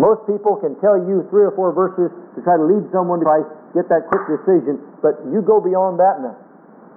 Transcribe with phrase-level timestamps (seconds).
[0.00, 3.26] Most people can tell you three or four verses to try to lead someone to
[3.28, 6.36] Christ, get that quick decision, but you go beyond that now.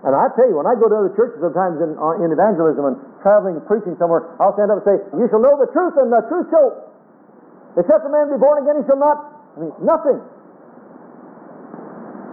[0.06, 2.94] And I tell you, when I go to other churches sometimes in, uh, in evangelism
[2.94, 2.96] and
[3.26, 6.22] traveling preaching somewhere, I'll stand up and say, You shall know the truth, and the
[6.30, 6.94] truth shall.
[7.74, 9.18] Except a man be born again, he shall not.
[9.58, 10.22] I mean, nothing.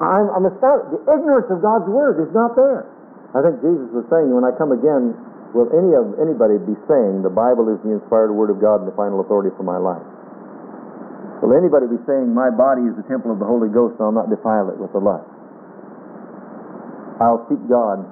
[0.04, 1.00] I'm, I'm astounded.
[1.00, 2.86] The ignorance of God's word is not there.
[3.32, 5.16] I think Jesus was saying, When I come again,
[5.56, 8.86] will any of anybody be saying the Bible is the inspired word of God and
[8.86, 10.04] the final authority for my life?
[11.42, 14.14] Will anybody be saying my body is the temple of the Holy Ghost and I'll
[14.14, 15.26] not defile it with the lust?
[17.18, 18.06] I'll seek God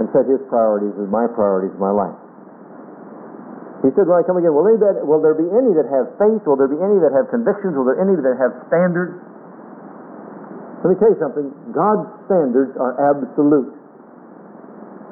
[0.00, 2.16] and set His priorities as my priorities in my life.
[3.84, 6.44] He said, when I come again, will, anybody, will there be any that have faith?
[6.48, 7.76] Will there be any that have convictions?
[7.76, 9.16] Will there any that have standards?
[10.84, 11.48] Let me tell you something.
[11.72, 13.72] God's standards are absolute.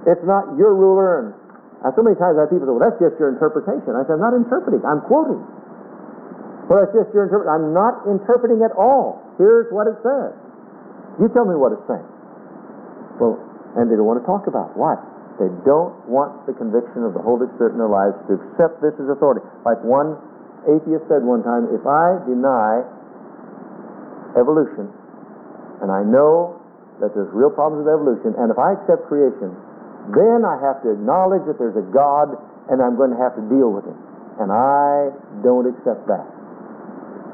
[0.08, 1.36] It's not your ruler.
[1.84, 3.92] And so many times I have people say, well, that's just your interpretation.
[3.92, 4.80] I say, I'm not interpreting.
[4.84, 5.40] I'm quoting.
[6.68, 7.48] Well, that's just your interpretation.
[7.48, 9.24] I'm not interpreting at all.
[9.40, 10.36] Here's what it says.
[11.16, 12.04] You tell me what it's saying.
[13.16, 13.40] Well,
[13.74, 14.76] and they don't want to talk about it.
[14.76, 14.94] Why?
[15.40, 18.92] They don't want the conviction of the Holy Spirit in their lives to accept this
[19.00, 19.40] as authority.
[19.64, 20.18] Like one
[20.68, 22.84] atheist said one time, if I deny
[24.36, 24.92] evolution,
[25.80, 26.58] and I know
[26.98, 29.54] that there's real problems with evolution, and if I accept creation,
[30.10, 32.34] then I have to acknowledge that there's a God,
[32.68, 33.96] and I'm going to have to deal with him.
[34.42, 35.14] And I
[35.46, 36.26] don't accept that.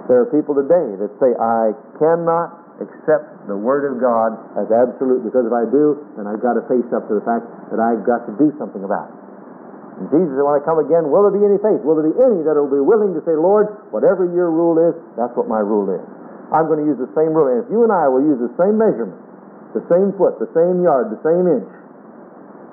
[0.08, 5.24] There are people today that say, I cannot accept the Word of God as absolute
[5.24, 8.04] because if I do, then I've got to face up to the fact that I've
[8.04, 9.16] got to do something about it.
[9.94, 11.80] And Jesus said, when I come again, will there be any faith?
[11.86, 14.94] Will there be any that will be willing to say, Lord, whatever your rule is,
[15.14, 16.02] that's what my rule is.
[16.50, 17.46] I'm going to use the same rule.
[17.46, 19.16] And if you and I will use the same measurement,
[19.70, 21.70] the same foot, the same yard, the same inch,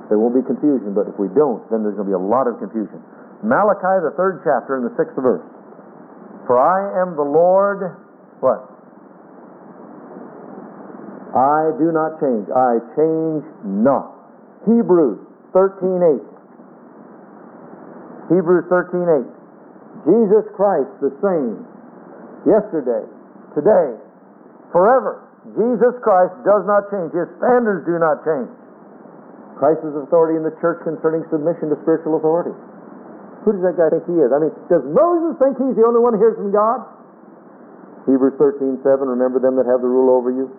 [0.10, 0.98] there won't be confusion.
[0.98, 3.00] But if we don't, then there's going to be a lot of confusion.
[3.46, 5.46] Malachi, the third chapter, in the sixth verse.
[6.48, 7.98] For I am the Lord,
[8.40, 8.68] what?
[11.32, 12.50] I do not change.
[12.52, 14.12] I change not.
[14.66, 15.20] Hebrews
[15.54, 16.22] 13:8.
[18.28, 19.28] Hebrews 13:8.
[20.06, 21.66] Jesus Christ the same
[22.46, 23.06] yesterday,
[23.54, 23.96] today,
[24.72, 25.22] forever.
[25.56, 27.14] Jesus Christ does not change.
[27.14, 28.50] His standards do not change.
[29.58, 32.54] Christ's authority in the church concerning submission to spiritual authority.
[33.46, 34.30] Who does that guy think he is?
[34.30, 36.86] I mean, does Moses think he's the only one who hears from God?
[38.06, 38.82] Hebrews 13:7.
[39.10, 40.50] Remember them that have the rule over you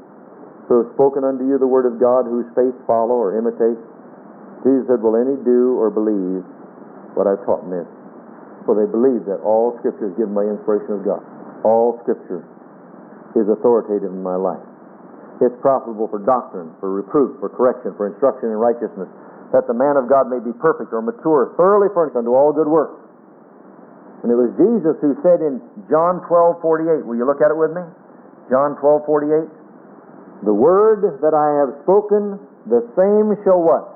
[0.69, 3.78] who have spoken unto you the word of God, whose faith follow or imitate.
[4.62, 6.47] Jesus said, Will any do or believe
[7.19, 7.88] what I've taught in this?
[8.65, 11.20] For they believe that all Scripture is given by inspiration of God.
[11.66, 12.47] All Scripture
[13.34, 14.62] is authoritative in my life.
[15.43, 19.10] It's profitable for doctrine, for reproof, for correction, for instruction in righteousness,
[19.53, 22.69] that the man of God may be perfect or mature, thoroughly furnished unto all good
[22.69, 22.99] works.
[24.25, 27.59] And it was Jesus who said in John 12, 48, will you look at it
[27.59, 27.83] with me?
[28.49, 30.47] John 12, 48.
[30.47, 32.39] The word that I have spoken,
[32.71, 33.93] the same shall what?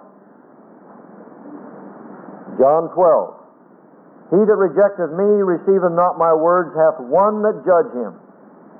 [2.59, 4.35] John 12.
[4.35, 8.19] He that rejecteth me receiveth not my words, hath one that judge him.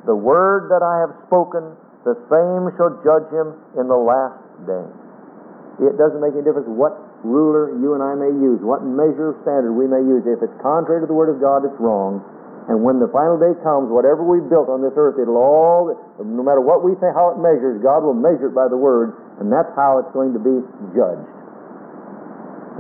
[0.07, 5.06] The word that I have spoken, the same shall judge him in the last day.
[5.77, 9.37] It doesn't make any difference what ruler you and I may use, what measure of
[9.45, 10.25] standard we may use.
[10.25, 12.25] If it's contrary to the Word of God, it's wrong.
[12.67, 16.43] And when the final day comes, whatever we've built on this earth, it'll all, no
[16.43, 19.53] matter what we say, how it measures, God will measure it by the Word, and
[19.53, 20.65] that's how it's going to be
[20.97, 21.31] judged.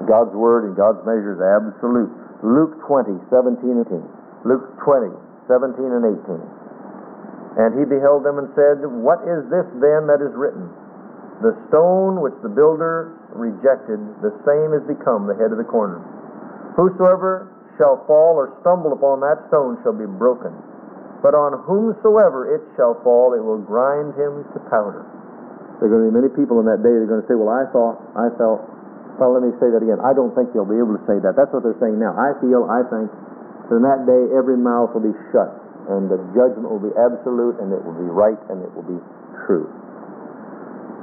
[0.09, 2.11] God's Word and God's measure is absolute.
[2.43, 4.03] Luke 20, 17 and 18.
[4.49, 5.13] Luke 20,
[5.47, 6.41] 17 and 18.
[7.57, 10.69] And he beheld them and said, What is this then that is written?
[11.45, 16.01] The stone which the builder rejected, the same is become the head of the corner.
[16.81, 20.53] Whosoever shall fall or stumble upon that stone shall be broken.
[21.21, 25.05] But on whomsoever it shall fall, it will grind him to powder.
[25.77, 27.37] There are going to be many people in that day that are going to say,
[27.37, 28.65] Well, I thought, I felt.
[29.21, 30.01] Well, let me say that again.
[30.01, 31.37] I don't think they'll be able to say that.
[31.37, 32.13] That's what they're saying now.
[32.17, 33.09] I feel, I think.
[33.69, 35.53] So in that day, every mouth will be shut,
[35.89, 39.01] and the judgment will be absolute, and it will be right, and it will be
[39.49, 39.65] true.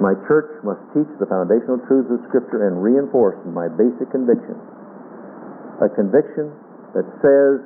[0.01, 4.57] My church must teach the foundational truths of Scripture and reinforce my basic convictions.
[5.81, 6.49] A conviction
[6.97, 7.61] that says,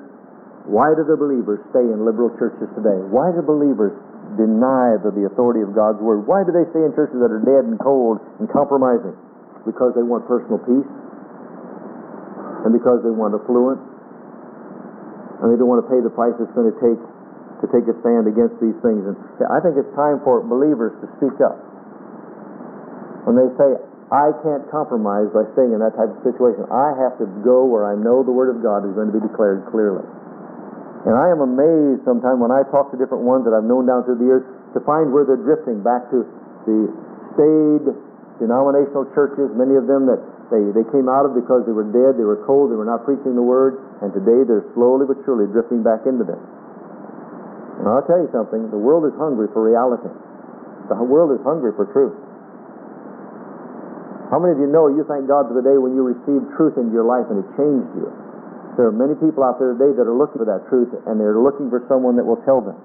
[0.68, 3.00] why do the believers stay in liberal churches today?
[3.08, 3.96] Why do believers
[4.36, 6.28] deny the, the authority of God's Word?
[6.28, 9.16] Why do they stay in churches that are dead and cold and compromising?
[9.64, 10.92] Because they want personal peace
[12.68, 13.80] and because they want affluence
[15.40, 17.00] and they don't want to pay the price it's going to take
[17.64, 19.02] to take a stand against these things.
[19.08, 19.16] And
[19.50, 21.67] I think it's time for believers to speak up.
[23.28, 23.76] When they say,
[24.08, 26.64] I can't compromise by staying in that type of situation.
[26.72, 29.20] I have to go where I know the Word of God is going to be
[29.20, 30.08] declared clearly.
[31.04, 34.08] And I am amazed sometimes when I talk to different ones that I've known down
[34.08, 34.44] through the years
[34.76, 36.24] to find where they're drifting back to
[36.64, 36.88] the
[37.36, 37.84] staid
[38.40, 42.16] denominational churches, many of them that they, they came out of because they were dead,
[42.16, 45.52] they were cold, they were not preaching the word, and today they're slowly but surely
[45.52, 46.40] drifting back into them.
[47.84, 50.12] And I'll tell you something, the world is hungry for reality.
[50.88, 52.16] The world is hungry for truth.
[54.28, 56.76] How many of you know you thank God for the day when you received truth
[56.76, 58.12] into your life and it changed you?
[58.76, 61.40] There are many people out there today that are looking for that truth and they're
[61.40, 62.76] looking for someone that will tell them.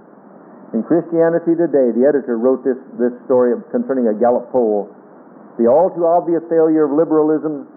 [0.70, 4.88] In Christianity Today, the editor wrote this, this story concerning a Gallup poll.
[5.58, 7.68] The all too obvious failure of liberalism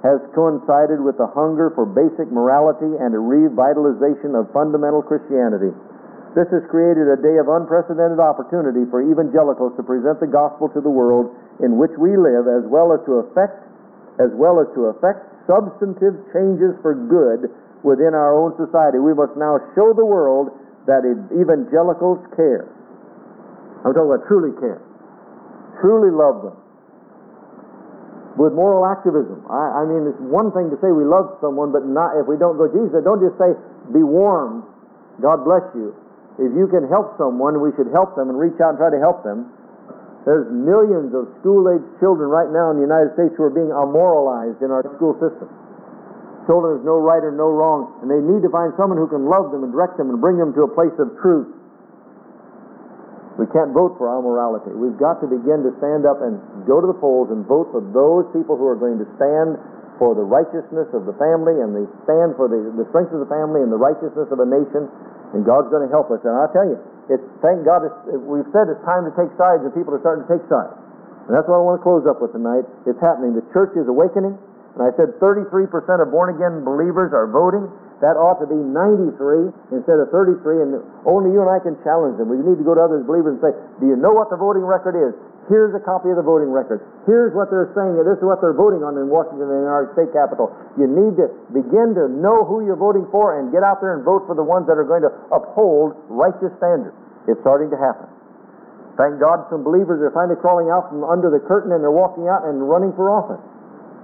[0.00, 5.70] has coincided with the hunger for basic morality and a revitalization of fundamental Christianity.
[6.32, 10.80] This has created a day of unprecedented opportunity for evangelicals to present the gospel to
[10.80, 13.70] the world in which we live as well as to affect
[14.20, 17.48] as well as to affect substantive changes for good
[17.80, 19.00] within our own society.
[19.00, 20.52] We must now show the world
[20.84, 22.68] that evangelicals care.
[23.80, 24.84] I'm talking about truly care,
[25.80, 26.56] truly love them.
[28.36, 31.84] With moral activism, I, I mean, it's one thing to say we love someone, but
[31.88, 32.68] not if we don't go.
[32.68, 33.52] Jesus don't just say,
[33.92, 34.64] "Be warmed."
[35.20, 35.92] God bless you.
[36.40, 39.02] If you can help someone, we should help them and reach out and try to
[39.02, 39.52] help them.
[40.28, 44.60] There's millions of school-age children right now in the United States who are being amoralized
[44.60, 45.48] in our school system.
[46.44, 49.24] Told there's no right or no wrong, and they need to find someone who can
[49.24, 51.48] love them and direct them and bring them to a place of truth.
[53.40, 54.76] We can't vote for our morality.
[54.76, 56.36] We've got to begin to stand up and
[56.68, 59.56] go to the polls and vote for those people who are going to stand
[59.96, 61.72] for the righteousness of the family and
[62.04, 64.88] stand for the, the strength of the family and the righteousness of a nation.
[65.32, 66.20] And God's going to help us.
[66.20, 66.76] And I'll tell you,
[67.10, 70.24] it's thank God it's, we've said it's time to take sides, and people are starting
[70.24, 70.72] to take sides.
[71.26, 72.64] And that's what I want to close up with tonight.
[72.86, 73.34] It's happening.
[73.34, 74.38] The church is awakening.
[74.78, 75.66] And I said 33%
[75.98, 77.66] of born again believers are voting.
[77.98, 80.70] That ought to be 93 instead of 33, and
[81.04, 82.32] only you and I can challenge them.
[82.32, 83.52] We need to go to other believers and say,
[83.82, 85.12] Do you know what the voting record is?
[85.50, 86.80] Here's a copy of the voting record.
[87.10, 90.14] Here's what they're saying, this is what they're voting on in Washington in our state
[90.14, 90.54] capital.
[90.78, 94.06] You need to begin to know who you're voting for and get out there and
[94.06, 96.94] vote for the ones that are going to uphold righteous standards.
[97.28, 98.08] It's starting to happen.
[99.00, 102.28] Thank God some believers are finally crawling out from under the curtain and they're walking
[102.28, 103.40] out and running for office.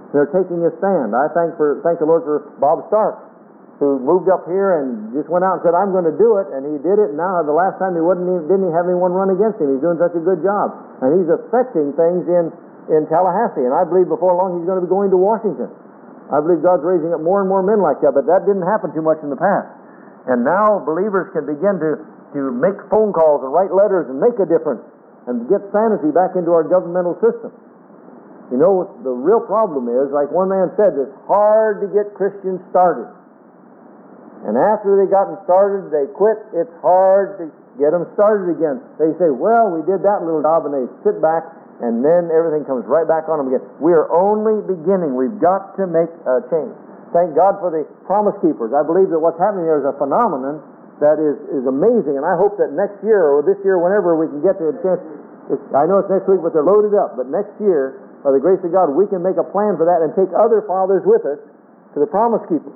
[0.09, 1.13] They're taking a stand.
[1.13, 3.19] I thank for thank the Lord for Bob Stark,
[3.77, 6.47] who moved up here and just went out and said, "I'm going to do it,"
[6.55, 7.11] and he did it.
[7.11, 9.67] And now the last time he wasn't even, didn't even have anyone run against him.
[9.75, 10.73] He's doing such a good job,
[11.03, 12.55] and he's affecting things in
[12.87, 13.67] in Tallahassee.
[13.67, 15.67] And I believe before long he's going to be going to Washington.
[16.31, 18.95] I believe God's raising up more and more men like that, but that didn't happen
[18.95, 19.67] too much in the past.
[20.27, 22.03] And now believers can begin to
[22.33, 24.83] to make phone calls and write letters and make a difference
[25.27, 27.51] and get sanity back into our governmental system.
[28.51, 30.07] You know the real problem is?
[30.15, 33.11] Like one man said, it's hard to get Christians started.
[34.47, 36.39] And after they gotten started, they quit.
[36.55, 38.79] It's hard to get them started again.
[38.95, 41.43] They say, well, we did that little job, and they sit back,
[41.83, 43.65] and then everything comes right back on them again.
[43.83, 45.17] We are only beginning.
[45.17, 46.71] We've got to make a change.
[47.11, 48.71] Thank God for the promise keepers.
[48.71, 50.61] I believe that what's happening there is a phenomenon
[50.99, 54.25] that is, is amazing, and I hope that next year or this year, whenever we
[54.25, 55.01] can get to a chance,
[55.71, 58.59] I know it's next week, but they're loaded up, but next year, by the grace
[58.65, 61.39] of God, we can make a plan for that and take other fathers with us
[61.93, 62.75] to the promise keepers.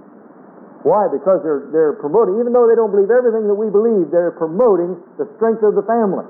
[0.88, 1.06] Why?
[1.12, 4.97] Because they're, they're promoting, even though they don't believe everything that we believe, they're promoting
[5.19, 6.25] the strength of the family.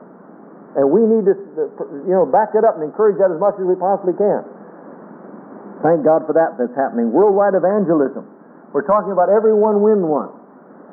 [0.76, 1.36] And we need to,
[2.08, 4.44] you know, back it up and encourage that as much as we possibly can.
[5.84, 7.12] Thank God for that that's happening.
[7.12, 8.28] Worldwide evangelism.
[8.74, 10.41] We're talking about everyone win one.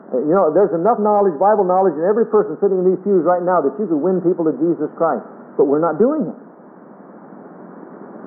[0.09, 3.29] Uh, you know, there's enough knowledge, Bible knowledge, in every person sitting in these pews
[3.29, 5.25] right now that you could win people to Jesus Christ.
[5.61, 6.39] But we're not doing it.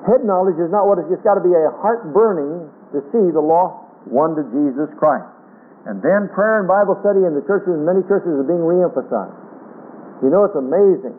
[0.06, 3.24] Head knowledge is not what it's, it's got to be a heart burning to see
[3.30, 5.26] the lost one to Jesus Christ.
[5.86, 9.34] And then prayer and Bible study in the churches, many churches, are being reemphasized.
[10.22, 11.18] You know, it's amazing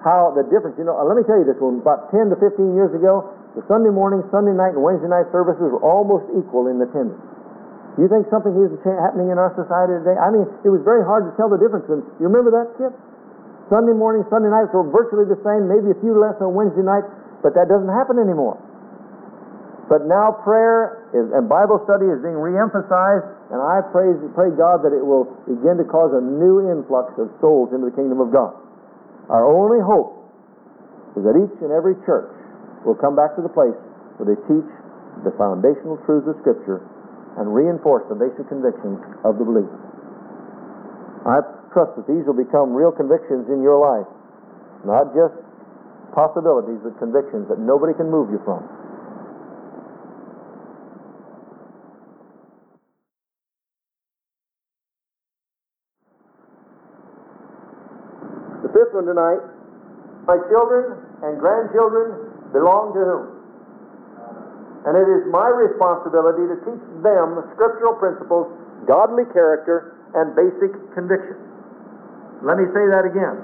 [0.00, 2.72] how the difference, you know, let me tell you this one, about 10 to 15
[2.72, 6.80] years ago, the Sunday morning, Sunday night, and Wednesday night services were almost equal in
[6.80, 7.20] attendance.
[7.98, 10.14] You think something is happening in our society today?
[10.14, 11.90] I mean, it was very hard to tell the difference.
[11.90, 12.94] And you remember that, Kip?
[13.66, 17.02] Sunday morning, Sunday nights were virtually the same, maybe a few less on Wednesday night.
[17.42, 18.54] But that doesn't happen anymore.
[19.90, 24.86] But now prayer is, and Bible study is being reemphasized, and I praise, pray God
[24.86, 28.30] that it will begin to cause a new influx of souls into the kingdom of
[28.30, 28.54] God.
[29.26, 30.22] Our only hope
[31.16, 32.30] is that each and every church
[32.84, 33.76] will come back to the place
[34.20, 34.68] where they teach
[35.24, 36.84] the foundational truths of Scripture
[37.38, 39.70] and reinforce the basic convictions of the belief.
[41.24, 41.40] I
[41.72, 44.08] trust that these will become real convictions in your life,
[44.84, 45.34] not just
[46.14, 48.66] possibilities, but convictions that nobody can move you from.
[58.66, 59.58] The fifth one tonight
[60.28, 60.92] my children
[61.22, 63.37] and grandchildren belong to whom?
[64.88, 68.48] And it is my responsibility to teach them the scriptural principles,
[68.88, 71.36] godly character, and basic convictions.
[72.40, 73.36] Let me say that again.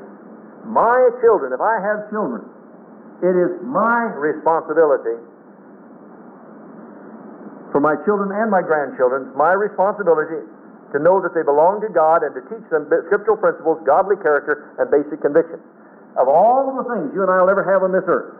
[0.64, 2.48] My children, if I have children,
[3.20, 5.20] it is my responsibility
[7.76, 10.40] for my children and my grandchildren, my responsibility
[10.94, 14.72] to know that they belong to God and to teach them scriptural principles, godly character,
[14.80, 15.60] and basic convictions.
[16.16, 18.32] Of all the things you and I will ever have on this earth,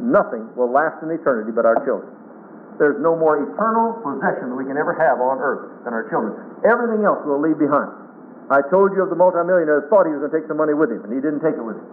[0.00, 2.17] nothing will last in eternity but our children.
[2.78, 6.38] There's no more eternal possession that we can ever have on earth than our children.
[6.62, 7.90] Everything else we'll leave behind.
[8.48, 10.72] I told you of the multimillionaire that thought he was going to take some money
[10.72, 11.84] with him, and he didn't take it with him.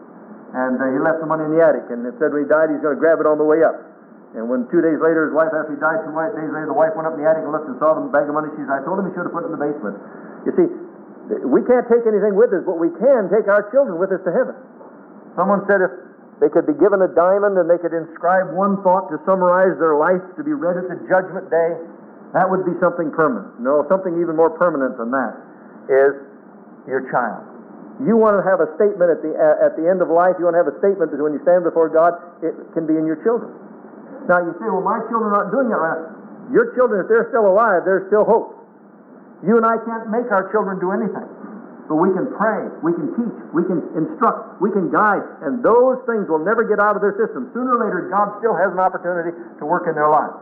[0.55, 2.71] And uh, he left the money in the attic, and it said when he died
[2.71, 3.75] he's going to grab it on the way up.
[4.39, 6.95] And when two days later, his wife, after he died, two days later, the wife
[6.95, 8.51] went up in the attic and looked and saw the bag of money.
[8.55, 9.95] She said, I told him he should have put it in the basement.
[10.47, 10.67] You see,
[11.43, 14.31] we can't take anything with us, but we can take our children with us to
[14.31, 14.55] heaven.
[15.35, 15.91] Someone said if
[16.43, 19.95] they could be given a diamond and they could inscribe one thought to summarize their
[19.95, 21.71] life to be read at the judgment day,
[22.35, 23.63] that would be something permanent.
[23.63, 25.33] No, something even more permanent than that
[25.87, 26.13] is
[26.83, 27.47] your child.
[28.03, 30.35] You want to have a statement at the uh, at the end of life.
[30.35, 32.19] You want to have a statement when you stand before God.
[32.43, 33.55] It can be in your children.
[34.27, 36.03] Now you say, "Well, my children aren't doing it right."
[36.51, 38.51] Your children, if they're still alive, there's still hope.
[39.47, 41.23] You and I can't make our children do anything.
[41.85, 46.01] But we can pray, we can teach, we can instruct, we can guide, and those
[46.09, 47.53] things will never get out of their system.
[47.53, 50.33] Sooner or later, God still has an opportunity to work in their lives.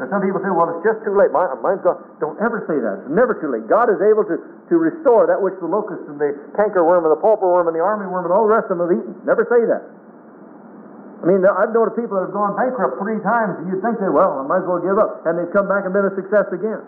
[0.00, 1.28] Now, some people say, well, it's just too late.
[1.28, 2.00] My, mine's gone.
[2.24, 3.04] Don't ever say that.
[3.04, 3.68] It's never too late.
[3.68, 7.20] God is able to, to restore that which the locust and the cankerworm and the
[7.20, 9.12] worm and the army worm and all the rest of them have eaten.
[9.28, 9.84] Never say that.
[11.20, 14.08] I mean, I've known people that have gone bankrupt three times, and you'd think they,
[14.08, 15.20] well, I might as well give up.
[15.28, 16.80] And they've come back and been a success again.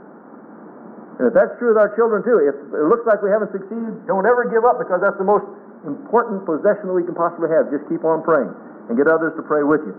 [1.20, 4.06] And if that's true with our children too, if it looks like we haven't succeeded,
[4.08, 5.44] don't ever give up because that's the most
[5.84, 7.68] important possession that we can possibly have.
[7.68, 8.50] Just keep on praying
[8.88, 9.94] and get others to pray with you.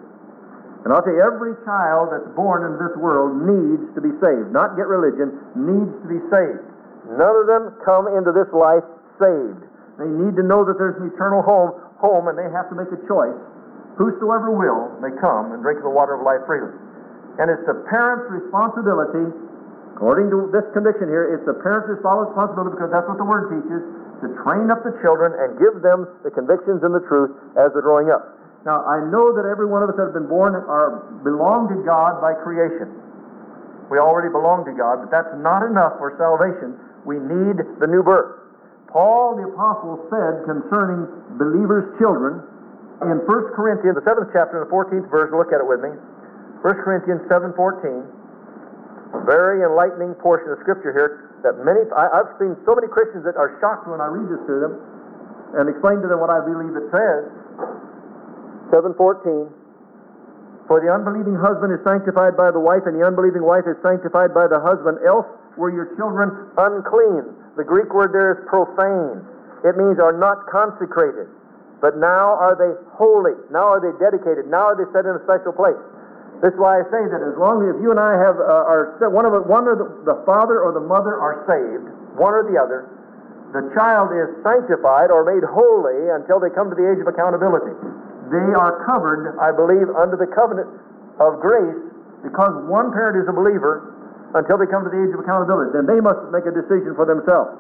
[0.83, 4.51] And I'll tell you, every child that's born into this world needs to be saved.
[4.51, 6.59] Not get religion, needs to be saved.
[7.07, 8.83] None of them come into this life
[9.15, 9.63] saved.
[9.95, 11.71] They need to know that there's an eternal home,
[12.03, 13.37] home, and they have to make a choice.
[13.95, 16.73] Whosoever will may come and drink the water of life freely.
[17.39, 19.31] And it's the parent's responsibility
[19.93, 23.81] According to this conviction here, it's the parent's responsibility because that's what the Word teaches
[24.25, 27.85] to train up the children and give them the convictions and the truth as they're
[27.85, 28.33] growing up.
[28.65, 31.77] Now, I know that every one of us that have been born are belong to
[31.83, 32.89] God by creation.
[33.91, 36.79] We already belong to God, but that's not enough for salvation.
[37.03, 38.39] We need the new birth.
[38.87, 42.39] Paul the Apostle said concerning believers' children
[43.03, 45.91] in 1 Corinthians, the 7th chapter, the 14th verse, look at it with me.
[46.63, 48.22] 1 Corinthians 7.14
[49.21, 53.37] very enlightening portion of Scripture here that many, I, have seen so many Christians that
[53.37, 54.73] are shocked when I read this to them
[55.61, 57.29] and explain to them what I believe it says.
[58.73, 59.53] 714.
[60.65, 64.33] For the unbelieving husband is sanctified by the wife, and the unbelieving wife is sanctified
[64.33, 65.27] by the husband, else
[65.59, 67.29] were your children unclean.
[67.59, 69.21] The Greek word there is profane.
[69.61, 71.29] It means are not consecrated.
[71.83, 73.35] But now are they holy.
[73.51, 74.47] Now are they dedicated.
[74.47, 75.77] Now are they set in a special place.
[76.43, 78.99] This is why I say that as long as you and I have uh, are
[79.07, 81.87] one of one of the, the father or the mother are saved,
[82.19, 82.91] one or the other,
[83.55, 87.71] the child is sanctified or made holy until they come to the age of accountability.
[88.27, 90.67] They are covered, I believe, under the covenant
[91.23, 91.79] of grace
[92.27, 93.95] because one parent is a believer
[94.35, 95.71] until they come to the age of accountability.
[95.71, 97.55] Then they must make a decision for themselves.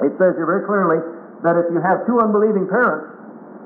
[0.00, 1.04] It says here very clearly
[1.44, 3.12] that if you have two unbelieving parents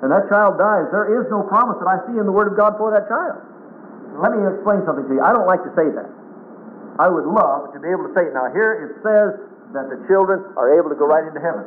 [0.02, 2.58] and that child dies, there is no promise that I see in the Word of
[2.58, 3.54] God for that child
[4.20, 5.22] let me explain something to you.
[5.22, 6.08] I don't like to say that.
[7.02, 8.32] I would love to be able to say it.
[8.34, 9.30] Now, here it says
[9.74, 11.66] that the children are able to go right into heaven.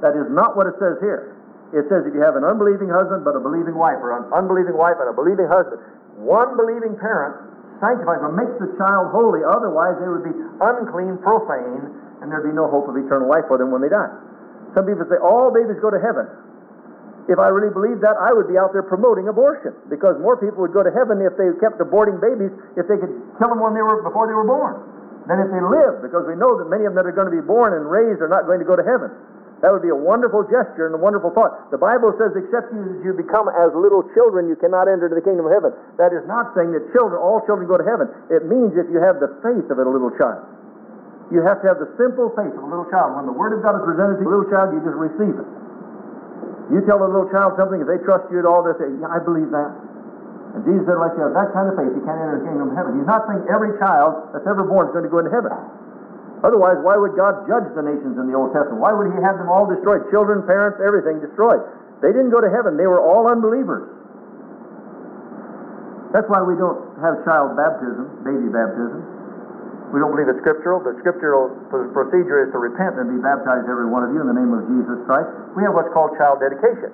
[0.00, 1.36] That is not what it says here.
[1.76, 4.78] It says if you have an unbelieving husband but a believing wife, or an unbelieving
[4.78, 5.82] wife and a believing husband,
[6.16, 7.36] one believing parent
[7.82, 9.42] sanctifies or makes the child holy.
[9.42, 11.90] Otherwise, they would be unclean, profane,
[12.22, 14.08] and there'd be no hope of eternal life for them when they die.
[14.72, 16.26] Some people say all babies go to heaven.
[17.24, 20.60] If I really believed that, I would be out there promoting abortion because more people
[20.60, 23.72] would go to heaven if they kept aborting babies if they could kill them when
[23.72, 24.76] they were before they were born
[25.24, 27.32] than if they lived because we know that many of them that are going to
[27.32, 29.08] be born and raised are not going to go to heaven.
[29.64, 31.72] That would be a wonderful gesture and a wonderful thought.
[31.72, 35.24] The Bible says, except you, you become as little children, you cannot enter into the
[35.24, 35.72] kingdom of heaven.
[35.96, 38.12] That is not saying that children, all children go to heaven.
[38.28, 40.44] It means if you have the faith of a little child.
[41.32, 43.16] You have to have the simple faith of a little child.
[43.16, 45.48] When the Word of God is presented to a little child, you just receive it.
[46.72, 49.12] You tell a little child something, if they trust you at all, they say, Yeah,
[49.12, 49.72] I believe that.
[50.56, 52.72] And Jesus said, Unless you have that kind of faith, you can't enter the kingdom
[52.72, 52.96] of heaven.
[52.96, 55.52] He's not saying every child that's ever born is going to go into heaven.
[56.40, 58.80] Otherwise, why would God judge the nations in the Old Testament?
[58.80, 60.08] Why would He have them all destroyed?
[60.12, 61.60] Children, parents, everything destroyed.
[62.04, 62.76] They didn't go to heaven.
[62.76, 63.88] They were all unbelievers.
[66.12, 69.13] That's why we don't have child baptism, baby baptism.
[69.94, 70.82] We don't believe it's scriptural.
[70.82, 74.34] The scriptural procedure is to repent and be baptized, every one of you, in the
[74.34, 75.30] name of Jesus Christ.
[75.54, 76.90] We have what's called child dedication.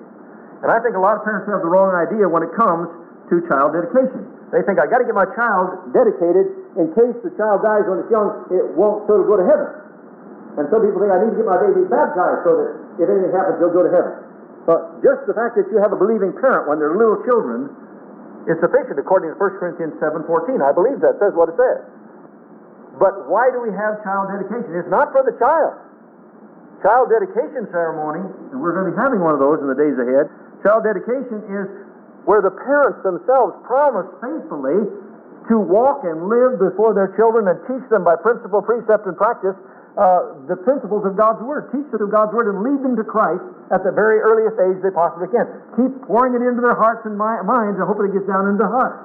[0.61, 2.85] And I think a lot of parents have the wrong idea when it comes
[3.33, 4.21] to child dedication.
[4.53, 8.05] They think, i got to get my child dedicated in case the child dies when
[8.05, 10.61] it's young, it won't sort of go to heaven.
[10.61, 13.33] And some people think, I need to get my baby baptized so that if anything
[13.33, 14.13] happens, they'll go to heaven.
[14.69, 17.65] But just the fact that you have a believing parent when they're little children
[18.45, 20.61] is sufficient according to 1 Corinthians 7.14.
[20.61, 21.81] I believe that says what it says.
[23.01, 24.77] But why do we have child dedication?
[24.77, 25.73] It's not for the child.
[26.85, 28.21] Child dedication ceremony,
[28.53, 30.29] and we're going to be having one of those in the days ahead.
[30.61, 31.65] Child dedication is
[32.29, 34.85] where the parents themselves promise faithfully
[35.49, 39.57] to walk and live before their children and teach them by principle, precept, and practice
[39.97, 41.73] uh, the principles of God's Word.
[41.73, 43.41] Teach them God's Word and lead them to Christ
[43.73, 45.49] at the very earliest age they possibly can.
[45.73, 48.71] Keep pouring it into their hearts and minds and hoping it gets down into their
[48.71, 49.01] hearts.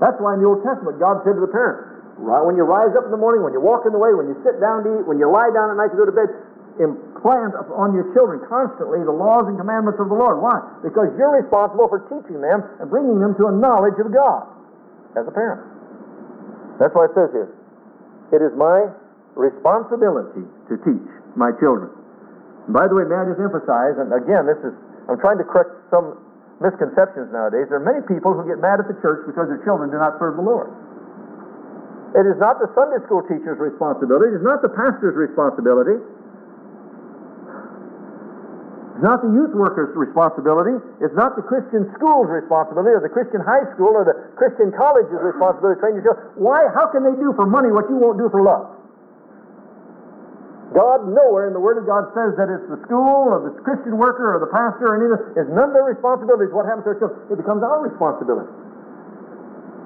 [0.00, 3.04] That's why in the Old Testament, God said to the parents, when you rise up
[3.04, 5.04] in the morning, when you walk in the way, when you sit down to eat,
[5.06, 6.30] when you lie down at night to go to bed,
[6.78, 10.42] implant upon your children constantly the laws and commandments of the Lord.
[10.42, 10.58] Why?
[10.82, 14.46] Because you're responsible for teaching them and bringing them to a knowledge of God
[15.14, 15.62] as a parent.
[16.82, 17.50] That's why it says here,
[18.34, 18.90] it is my
[19.38, 21.06] responsibility to teach
[21.38, 21.90] my children.
[22.66, 24.74] And by the way, may I just emphasize, and again, this is,
[25.06, 26.18] I'm trying to correct some
[26.58, 27.70] misconceptions nowadays.
[27.70, 30.18] There are many people who get mad at the church because their children do not
[30.18, 30.70] serve the Lord.
[32.14, 34.30] It is not the Sunday school teacher's responsibility.
[34.30, 35.98] It is not the pastor's responsibility.
[38.94, 40.78] It's not the youth worker's responsibility.
[41.02, 45.18] It's not the Christian school's responsibility or the Christian high school or the Christian college's
[45.18, 46.22] responsibility to train your children.
[46.38, 46.62] Why?
[46.70, 48.70] How can they do for money what you won't do for love?
[50.70, 53.98] God nowhere in the Word of God says that it's the school or the Christian
[53.98, 56.54] worker or the pastor or any of It's none of their responsibilities.
[56.54, 57.18] What happens to our children?
[57.34, 58.50] It becomes our responsibility.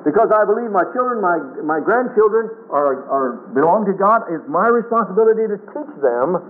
[0.09, 4.65] Because I believe my children, my, my grandchildren are, are belong to God, it's my
[4.73, 6.41] responsibility to teach them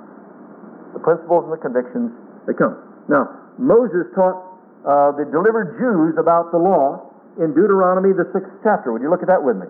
[0.94, 2.14] the principles and the convictions
[2.46, 2.78] that come.
[3.10, 3.26] Now,
[3.58, 4.38] Moses taught
[4.86, 7.10] uh, the delivered Jews about the law
[7.42, 8.94] in Deuteronomy, the sixth chapter.
[8.94, 9.66] Would you look at that with me?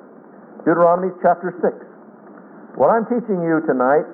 [0.69, 1.73] Deuteronomy chapter 6.
[2.77, 4.05] What I'm teaching you tonight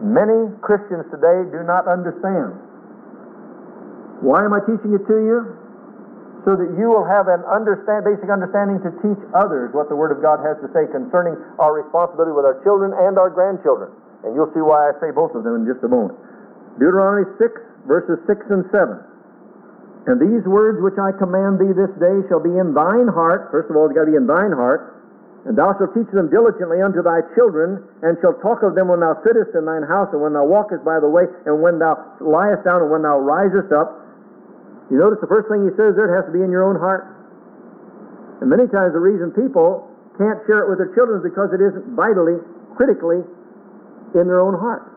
[0.00, 2.56] many Christians today do not understand.
[4.24, 5.65] Why am I teaching it to you?
[6.46, 10.14] So that you will have an understand, basic understanding to teach others what the Word
[10.14, 13.90] of God has to say concerning our responsibility with our children and our grandchildren.
[14.22, 16.14] And you'll see why I say both of them in just a moment.
[16.78, 17.50] Deuteronomy 6,
[17.90, 18.94] verses 6 and 7.
[20.06, 23.50] And these words which I command thee this day shall be in thine heart.
[23.50, 24.96] First of all, it's got to be in thine heart
[25.46, 28.98] and thou shalt teach them diligently unto thy children, and shalt talk of them when
[28.98, 31.94] thou sittest in thine house, and when thou walkest by the way, and when thou
[32.18, 33.94] liest down, and when thou risest up.
[34.90, 36.78] You notice the first thing he says there, it has to be in your own
[36.78, 37.10] heart.
[38.40, 41.60] And many times the reason people can't share it with their children is because it
[41.60, 42.38] isn't vitally,
[42.78, 43.24] critically
[44.14, 44.96] in their own heart.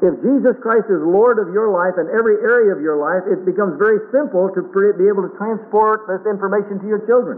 [0.00, 3.44] If Jesus Christ is Lord of your life and every area of your life, it
[3.44, 7.36] becomes very simple to be able to transport this information to your children.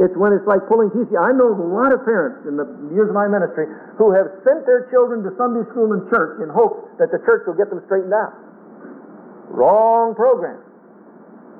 [0.00, 1.10] It's when it's like pulling teeth.
[1.12, 3.66] I know a lot of parents in the years of my ministry
[4.00, 7.44] who have sent their children to Sunday school and church in hopes that the church
[7.44, 8.32] will get them straightened out.
[9.50, 10.64] Wrong program.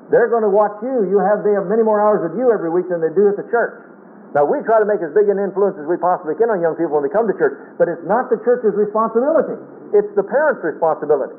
[0.09, 1.05] They're going to watch you.
[1.05, 3.37] You have they have many more hours with you every week than they do at
[3.37, 3.85] the church.
[4.33, 6.77] Now we try to make as big an influence as we possibly can on young
[6.77, 9.57] people when they come to church, but it's not the church's responsibility.
[9.93, 11.33] It's the parents' responsibility.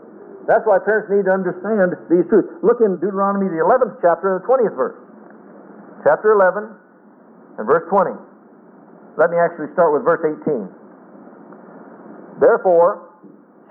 [0.46, 2.50] That's why parents need to understand these truths.
[2.66, 4.98] Look in Deuteronomy the 11th chapter and the 20th verse.
[6.02, 6.66] Chapter 11,
[7.58, 8.10] and verse 20.
[9.18, 10.66] Let me actually start with verse 18.
[12.40, 13.09] Therefore,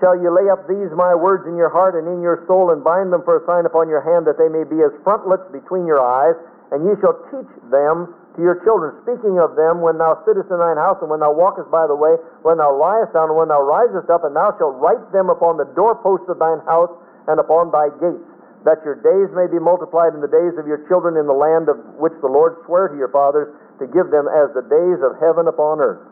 [0.00, 2.82] shall you lay up these my words in your heart and in your soul, and
[2.82, 5.84] bind them for a sign upon your hand, that they may be as frontlets between
[5.84, 6.34] your eyes,
[6.72, 10.58] and ye shall teach them to your children, speaking of them when thou sittest in
[10.58, 13.52] thine house, and when thou walkest by the way, when thou liest down, and when
[13.52, 16.90] thou risest up, and thou shalt write them upon the doorposts of thine house
[17.28, 18.24] and upon thy gates
[18.64, 21.68] that your days may be multiplied in the days of your children in the land
[21.72, 23.48] of which the Lord sware to your fathers
[23.80, 26.04] to give them as the days of heaven upon earth.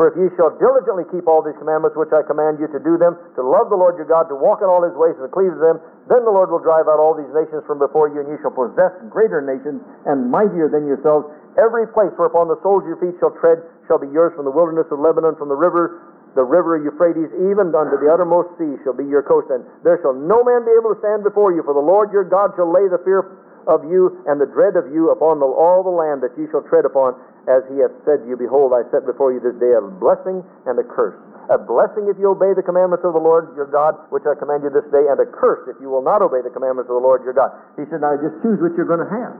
[0.00, 2.96] For if ye shall diligently keep all these commandments which I command you to do
[2.96, 5.32] them, to love the Lord your God, to walk in all his ways and to
[5.32, 5.76] cleave to them,
[6.08, 8.48] then the Lord will drive out all these nations from before you, and ye shall
[8.48, 11.28] possess greater nations and mightier than yourselves.
[11.60, 13.60] Every place whereupon the soles of your feet shall tread
[13.92, 16.00] shall be yours from the wilderness of Lebanon, from the river
[16.32, 20.16] the river Euphrates, even unto the uttermost sea, shall be your coast, and there shall
[20.16, 21.60] no man be able to stand before you.
[21.60, 23.36] For the Lord your God shall lay the fear
[23.66, 26.64] of you and the dread of you upon the, all the land that ye shall
[26.64, 29.72] tread upon, as he hath said to you, Behold, I set before you this day
[29.72, 31.16] a blessing and a curse.
[31.48, 34.62] A blessing if you obey the commandments of the Lord your God, which I command
[34.62, 37.02] you this day, and a curse if you will not obey the commandments of the
[37.02, 37.50] Lord your God.
[37.74, 39.34] He said, now just choose what you're going to have.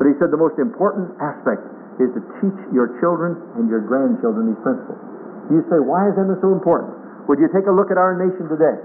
[0.00, 1.60] But he said the most important aspect
[2.00, 4.96] is to teach your children and your grandchildren these principles.
[5.52, 6.96] You say, why is that so important?
[7.28, 8.80] Would you take a look at our nation today?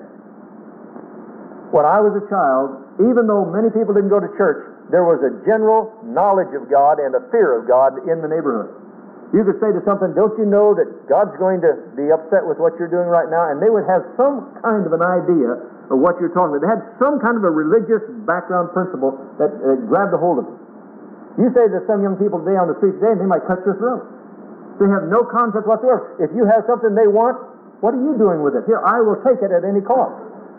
[1.72, 5.18] When I was a child, even though many people didn't go to church, there was
[5.26, 8.70] a general knowledge of God and a fear of God in the neighborhood.
[9.34, 12.62] You could say to something, Don't you know that God's going to be upset with
[12.62, 13.50] what you're doing right now?
[13.50, 15.58] And they would have some kind of an idea
[15.90, 16.64] of what you're talking about.
[16.64, 20.46] They had some kind of a religious background principle that uh, grabbed a hold of
[20.46, 20.58] them.
[21.42, 23.60] You say to some young people today on the street today, and they might cut
[23.68, 24.08] your throat.
[24.80, 26.16] They have no concept whatsoever.
[26.22, 27.36] If you have something they want,
[27.84, 28.64] what are you doing with it?
[28.70, 30.16] Here, I will take it at any cost.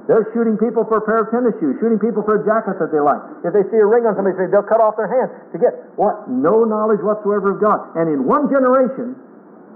[0.06, 2.94] They're shooting people for a pair of tennis shoes, shooting people for a jacket that
[2.94, 3.18] they like.
[3.42, 5.74] If they see a ring on somebody's face, they'll cut off their hand to get
[5.98, 6.30] what?
[6.30, 7.90] No knowledge whatsoever of God.
[7.98, 9.18] And in one generation,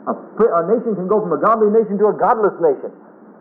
[0.06, 2.94] a, a nation can go from a godly nation to a godless nation.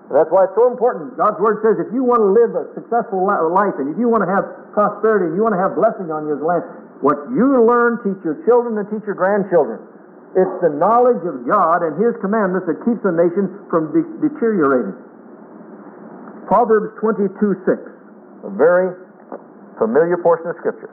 [0.09, 1.13] And that's why it's so important.
[1.13, 4.25] God's Word says if you want to live a successful life and if you want
[4.25, 6.65] to have prosperity and you want to have blessing on your land,
[7.05, 9.77] what you learn, teach your children and teach your grandchildren.
[10.33, 14.97] It's the knowledge of God and His commandments that keeps a nation from de- deteriorating.
[16.49, 17.77] Proverbs 22 6,
[18.41, 18.89] a very
[19.77, 20.89] familiar portion of Scripture.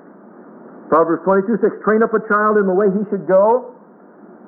[0.93, 3.73] Proverbs 22 6, train up a child in the way he should go,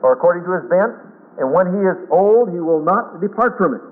[0.04, 0.92] or according to his bent,
[1.40, 3.82] and when he is old, he will not depart from it.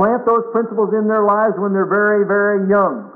[0.00, 3.10] Plant those principles in their lives when they're very, very young.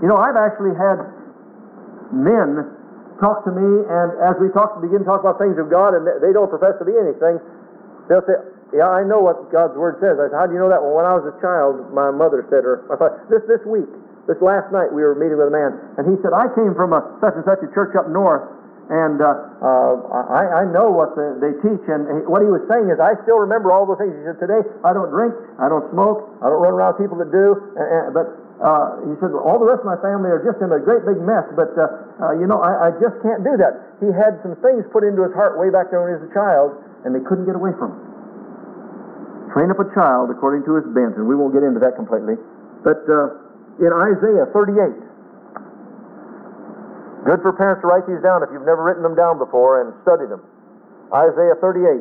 [0.00, 1.04] You know, I've actually had
[2.16, 2.64] men
[3.20, 6.08] talk to me, and as we talk, begin to talk about things of God, and
[6.24, 7.36] they don't profess to be anything,
[8.10, 8.34] they'll say,
[8.74, 10.18] yeah, I know what God's Word says.
[10.18, 10.82] I said, how do you know that?
[10.82, 12.82] Well, when I was a child, my mother said, or
[13.30, 13.86] this this week,
[14.26, 16.90] this last night, we were meeting with a man, and he said, I came from
[16.90, 18.46] a such and such a church up north,
[18.90, 19.30] and uh,
[19.62, 19.94] uh,
[20.34, 21.82] I, I know what the, they teach.
[21.86, 24.14] And he, what he was saying is, I still remember all those things.
[24.18, 25.30] He said, today I don't drink,
[25.62, 27.54] I don't smoke, I don't run around people that do.
[27.78, 28.26] And, and, but
[28.58, 31.22] uh, he said, all the rest of my family are just in a great big
[31.22, 31.46] mess.
[31.54, 31.86] But uh,
[32.18, 34.02] uh, you know, I, I just can't do that.
[34.02, 36.34] He had some things put into his heart way back there when he was a
[36.34, 38.00] child, and they couldn't get away from it.
[39.52, 42.38] Train up a child according to his bent, and we won't get into that completely.
[42.86, 43.34] But uh,
[43.82, 44.94] in Isaiah 38,
[47.26, 49.90] good for parents to write these down if you've never written them down before and
[50.06, 50.46] studied them.
[51.10, 51.98] Isaiah 38.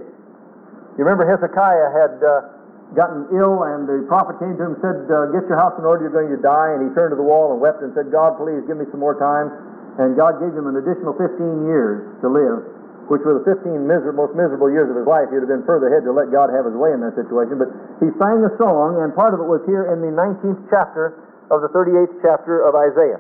[0.96, 2.54] You remember Hezekiah had uh,
[2.94, 5.90] gotten ill, and the prophet came to him and said, uh, Get your house in
[5.90, 6.78] order, you're going to die.
[6.78, 9.02] And he turned to the wall and wept and said, God, please give me some
[9.02, 9.50] more time.
[9.98, 12.62] And God gave him an additional 15 years to live
[13.10, 15.90] which were the 15 miserable, most miserable years of his life, he'd have been further
[15.90, 17.58] ahead to let God have his way in that situation.
[17.58, 21.18] But he sang a song, and part of it was here in the 19th chapter
[21.50, 23.18] of the 38th chapter of Isaiah.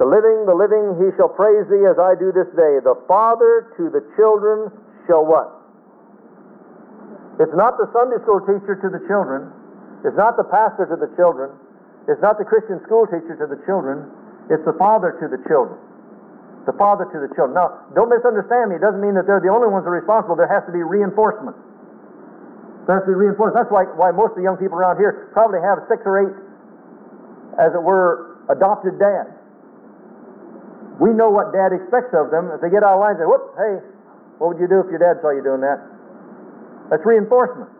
[0.00, 2.80] The living, the living, he shall praise thee as I do this day.
[2.80, 4.72] The father to the children
[5.04, 5.52] shall what?
[7.36, 9.52] It's not the Sunday school teacher to the children.
[10.00, 11.52] It's not the pastor to the children.
[12.08, 14.08] It's not the Christian school teacher to the children.
[14.48, 15.89] It's the father to the children
[16.68, 17.56] the father to the children.
[17.56, 18.76] Now, don't misunderstand me.
[18.76, 20.36] It doesn't mean that they're the only ones that are responsible.
[20.36, 21.56] There has to be reinforcement.
[22.84, 23.56] There has to be reinforcement.
[23.56, 26.36] That's why, why most of the young people around here probably have six or eight,
[27.56, 29.32] as it were, adopted dads.
[31.00, 32.52] We know what dad expects of them.
[32.52, 33.80] If they get out of line, say, whoop, hey,
[34.36, 35.80] what would you do if your dad saw you doing that?
[36.92, 37.72] That's reinforcement.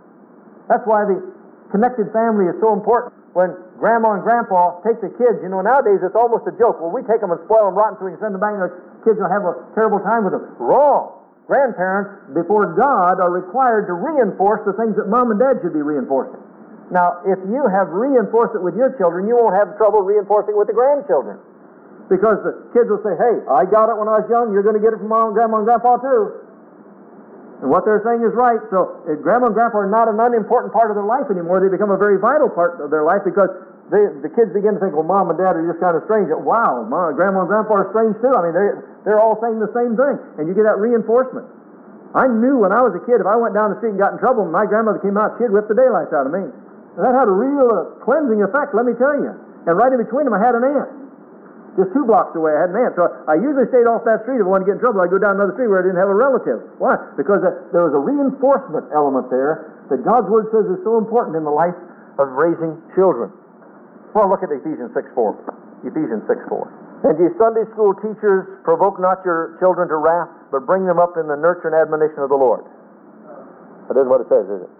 [0.73, 1.21] That's why the
[1.69, 3.13] connected family is so important.
[3.37, 5.41] When grandma and grandpa take the kids.
[5.41, 6.79] You know, nowadays it's almost a joke.
[6.79, 8.69] Well, we take them and spoil them rotten so we can send them back and
[8.69, 10.45] the kids will have a terrible time with them.
[10.61, 11.17] Wrong.
[11.49, 15.83] Grandparents, before God, are required to reinforce the things that mom and dad should be
[15.83, 16.39] reinforcing.
[16.95, 20.59] Now, if you have reinforced it with your children, you won't have trouble reinforcing it
[20.61, 21.43] with the grandchildren.
[22.07, 24.79] Because the kids will say, hey, I got it when I was young, you're going
[24.79, 26.51] to get it from mom, grandma, and grandpa too.
[27.63, 28.59] And what they're saying is right.
[28.73, 31.61] So grandma and grandpa are not an unimportant part of their life anymore.
[31.61, 33.53] They become a very vital part of their life because
[33.91, 36.31] they, the kids begin to think, well, mom and dad are just kind of strange.
[36.31, 38.31] Wow, mom, grandma and grandpa are strange too.
[38.31, 40.15] I mean, they're, they're all saying the same thing.
[40.39, 41.51] And you get that reinforcement.
[42.15, 44.15] I knew when I was a kid, if I went down the street and got
[44.15, 46.43] in trouble, my grandmother came out, she'd the daylights out of me.
[46.43, 49.31] And that had a real uh, cleansing effect, let me tell you.
[49.67, 50.91] And right in between them, I had an aunt.
[51.79, 52.95] Just two blocks away, I had an aunt.
[52.99, 54.43] So I usually stayed off that street.
[54.43, 56.03] If I wanted to get in trouble, I'd go down another street where I didn't
[56.03, 56.63] have a relative.
[56.83, 56.99] Why?
[57.15, 57.43] Because
[57.75, 61.55] there was a reinforcement element there that God's Word says is so important in the
[61.55, 61.79] life
[62.19, 63.31] of raising children.
[64.15, 65.87] Well, look at Ephesians 6 4.
[65.87, 67.07] Ephesians 6 4.
[67.11, 71.17] And ye Sunday school teachers, provoke not your children to wrath, but bring them up
[71.17, 72.67] in the nurture and admonition of the Lord.
[73.89, 74.73] That isn't what it says, is it?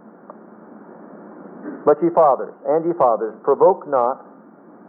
[1.87, 4.21] But ye fathers, and ye fathers, provoke not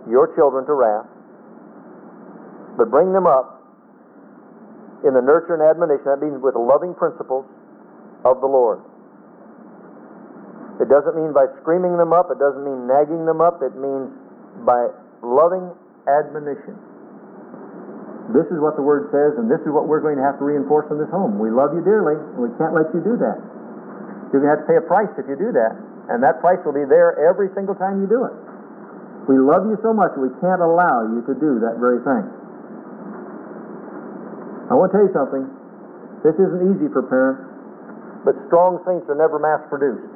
[0.10, 1.08] your children to wrath,
[2.76, 3.64] but bring them up
[5.08, 6.06] in the nurture and admonition.
[6.06, 7.46] That means with loving principles
[8.26, 8.82] of the Lord.
[10.82, 14.10] It doesn't mean by screaming them up, it doesn't mean nagging them up, it means
[14.66, 14.90] by
[15.22, 15.70] loving
[16.10, 16.78] admonition.
[18.32, 20.46] This is what the Word says, and this is what we're going to have to
[20.46, 21.36] reinforce in this home.
[21.42, 23.38] We love you dearly, and we can't let you do that.
[24.32, 25.76] You're going to have to pay a price if you do that,
[26.14, 28.36] and that price will be there every single time you do it.
[29.28, 32.26] We love you so much, we can't allow you to do that very thing.
[34.72, 35.44] I want to tell you something.
[36.24, 37.44] This isn't easy for parents,
[38.24, 40.08] but strong saints are never mass produced.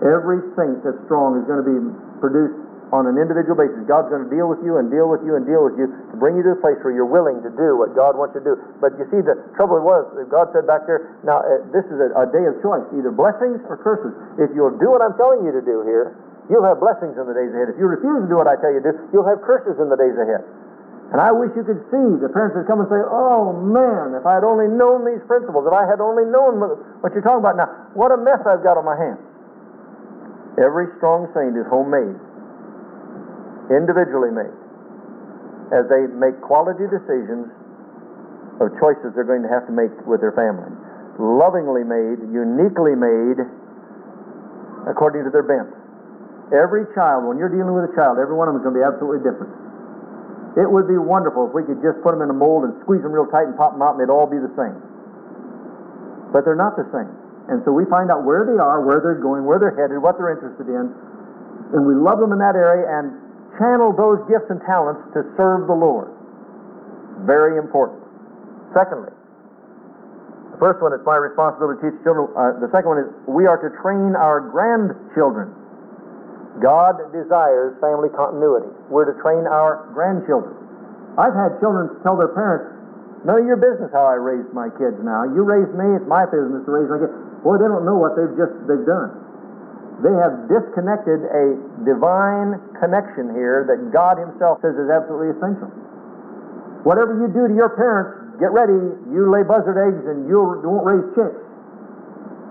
[0.00, 1.78] Every saint that's strong is going to be
[2.22, 3.82] produced on an individual basis.
[3.90, 6.14] God's going to deal with you and deal with you and deal with you to
[6.22, 8.48] bring you to the place where you're willing to do what God wants you to
[8.52, 8.56] do.
[8.78, 12.14] But you see, the trouble was, God said back there, now uh, this is a,
[12.14, 14.14] a day of choice, either blessings or curses.
[14.38, 16.14] If you'll do what I'm telling you to do here,
[16.46, 17.74] you'll have blessings in the days ahead.
[17.74, 19.90] If you refuse to do what I tell you to do, you'll have curses in
[19.90, 20.46] the days ahead.
[21.14, 24.26] And I wish you could see the parents that come and say, Oh man, if
[24.26, 26.58] I had only known these principles, if I had only known
[26.98, 29.22] what you're talking about now, what a mess I've got on my hands.
[30.58, 32.18] Every strong saint is homemade,
[33.70, 34.54] individually made,
[35.74, 37.50] as they make quality decisions
[38.62, 40.70] of choices they're going to have to make with their family.
[41.20, 43.40] Lovingly made, uniquely made,
[44.88, 45.68] according to their bent.
[46.54, 48.80] Every child, when you're dealing with a child, every one of them is going to
[48.80, 49.50] be absolutely different.
[50.56, 53.04] It would be wonderful if we could just put them in a mold and squeeze
[53.04, 54.78] them real tight and pop them out and they'd all be the same.
[56.32, 57.12] But they're not the same.
[57.52, 60.16] And so we find out where they are, where they're going, where they're headed, what
[60.16, 60.96] they're interested in,
[61.76, 63.25] and we love them in that area and
[63.58, 66.12] channel those gifts and talents to serve the Lord.
[67.24, 68.00] Very important.
[68.72, 69.12] Secondly,
[70.52, 72.28] the first one is my responsibility to teach children.
[72.32, 75.52] Uh, the second one is we are to train our grandchildren.
[76.60, 78.72] God desires family continuity.
[78.88, 80.56] We're to train our grandchildren.
[81.20, 82.76] I've had children tell their parents,
[83.26, 85.26] None of your business how I raised my kids now.
[85.26, 87.10] You raised me, it's my business to raise my kids.
[87.42, 89.25] Boy, they don't know what they've just they've done.
[90.04, 91.56] They have disconnected a
[91.88, 95.72] divine connection here that God Himself says is absolutely essential.
[96.84, 98.76] Whatever you do to your parents, get ready,
[99.08, 101.40] you lay buzzard eggs and you won't raise chicks.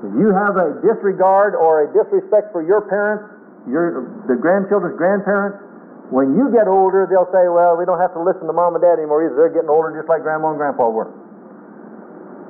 [0.10, 3.30] If you have a disregard or a disrespect for your parents,
[3.70, 5.62] your, the grandchildren's grandparents,
[6.10, 8.82] when you get older, they'll say, well, we don't have to listen to mom and
[8.82, 9.38] dad anymore either.
[9.38, 11.10] They're getting older just like grandma and grandpa were.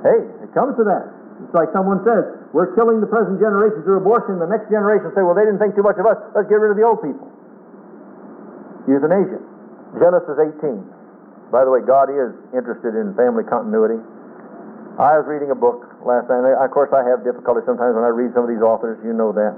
[0.03, 1.11] Hey, it comes to that.
[1.43, 4.39] It's like someone says, we're killing the present generation through abortion.
[4.39, 6.15] The next generation say, well, they didn't think too much of us.
[6.31, 7.27] Let's get rid of the old people.
[8.87, 9.43] Euthanasia.
[9.99, 11.51] Genesis 18.
[11.51, 13.99] By the way, God is interested in family continuity.
[14.95, 16.55] I was reading a book last night.
[16.55, 19.03] Of course, I have difficulty sometimes when I read some of these authors.
[19.03, 19.51] You know that.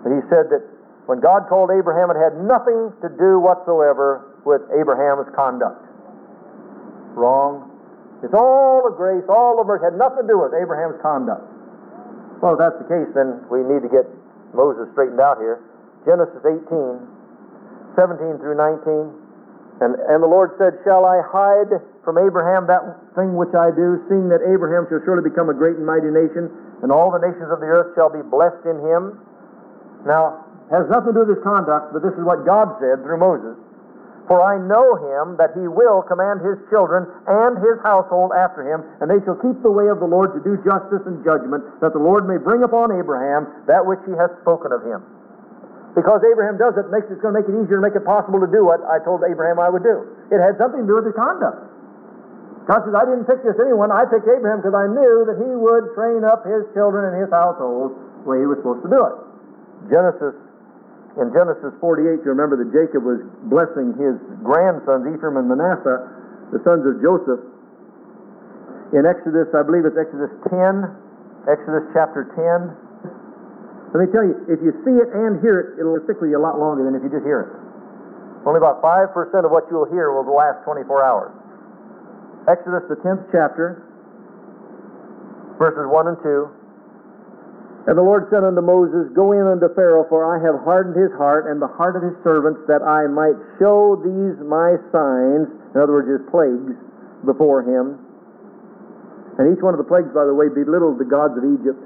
[0.00, 0.64] But he said that
[1.04, 5.84] when God called Abraham, it had nothing to do whatsoever with Abraham's conduct.
[7.12, 7.68] Wrong.
[8.24, 9.92] It's all of grace, all of mercy.
[9.92, 11.51] Had nothing to do with Abraham's conduct.
[12.42, 14.02] Well, if that's the case, then we need to get
[14.50, 15.62] Moses straightened out here.
[16.02, 16.66] Genesis 18,
[17.94, 19.22] 17 through 19.
[19.78, 21.70] And, and the Lord said, Shall I hide
[22.02, 22.82] from Abraham that
[23.14, 26.50] thing which I do, seeing that Abraham shall surely become a great and mighty nation,
[26.82, 29.22] and all the nations of the earth shall be blessed in him?
[30.02, 30.42] Now,
[30.74, 33.54] has nothing to do with his conduct, but this is what God said through Moses.
[34.32, 38.80] For I know him that he will command his children and his household after him,
[39.04, 41.92] and they shall keep the way of the Lord to do justice and judgment, that
[41.92, 45.04] the Lord may bring upon Abraham that which he has spoken of him.
[45.92, 48.40] Because Abraham does it, makes it's going to make it easier to make it possible
[48.40, 50.00] to do what I told Abraham I would do.
[50.32, 51.68] It had something to do with his conduct.
[52.64, 55.50] God says, I didn't pick just anyone, I picked Abraham because I knew that he
[55.60, 57.92] would train up his children and his household
[58.24, 59.16] the way he was supposed to do it.
[59.92, 60.32] Genesis,
[61.20, 63.20] in Genesis 48, you remember that Jacob was
[63.52, 66.08] blessing his grandsons, Ephraim and Manasseh,
[66.56, 67.40] the sons of Joseph.
[68.96, 70.88] In Exodus, I believe it's Exodus 10,
[71.48, 72.72] Exodus chapter 10.
[73.92, 76.40] Let me tell you, if you see it and hear it, it'll stick with you
[76.40, 77.52] a lot longer than if you just hear it.
[78.48, 79.12] Only about 5%
[79.44, 81.32] of what you'll hear will last 24 hours.
[82.48, 83.84] Exodus, the 10th chapter,
[85.60, 86.61] verses 1 and 2.
[87.82, 91.10] And the Lord said unto Moses, Go in unto Pharaoh, for I have hardened his
[91.18, 95.76] heart and the heart of his servants, that I might show these my signs, in
[95.82, 96.78] other words, his plagues,
[97.26, 97.98] before him.
[99.42, 101.82] And each one of the plagues, by the way, belittled the gods of Egypt.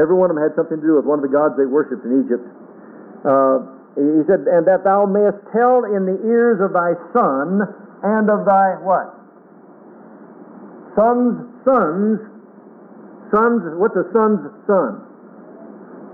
[0.00, 2.04] Every one of them had something to do with one of the gods they worshipped
[2.08, 2.44] in Egypt.
[3.20, 7.60] Uh, he said, And that thou mayest tell in the ears of thy son
[8.04, 9.12] and of thy what?
[10.96, 12.24] Sons, sons,
[13.28, 15.05] sons, what's a son's son?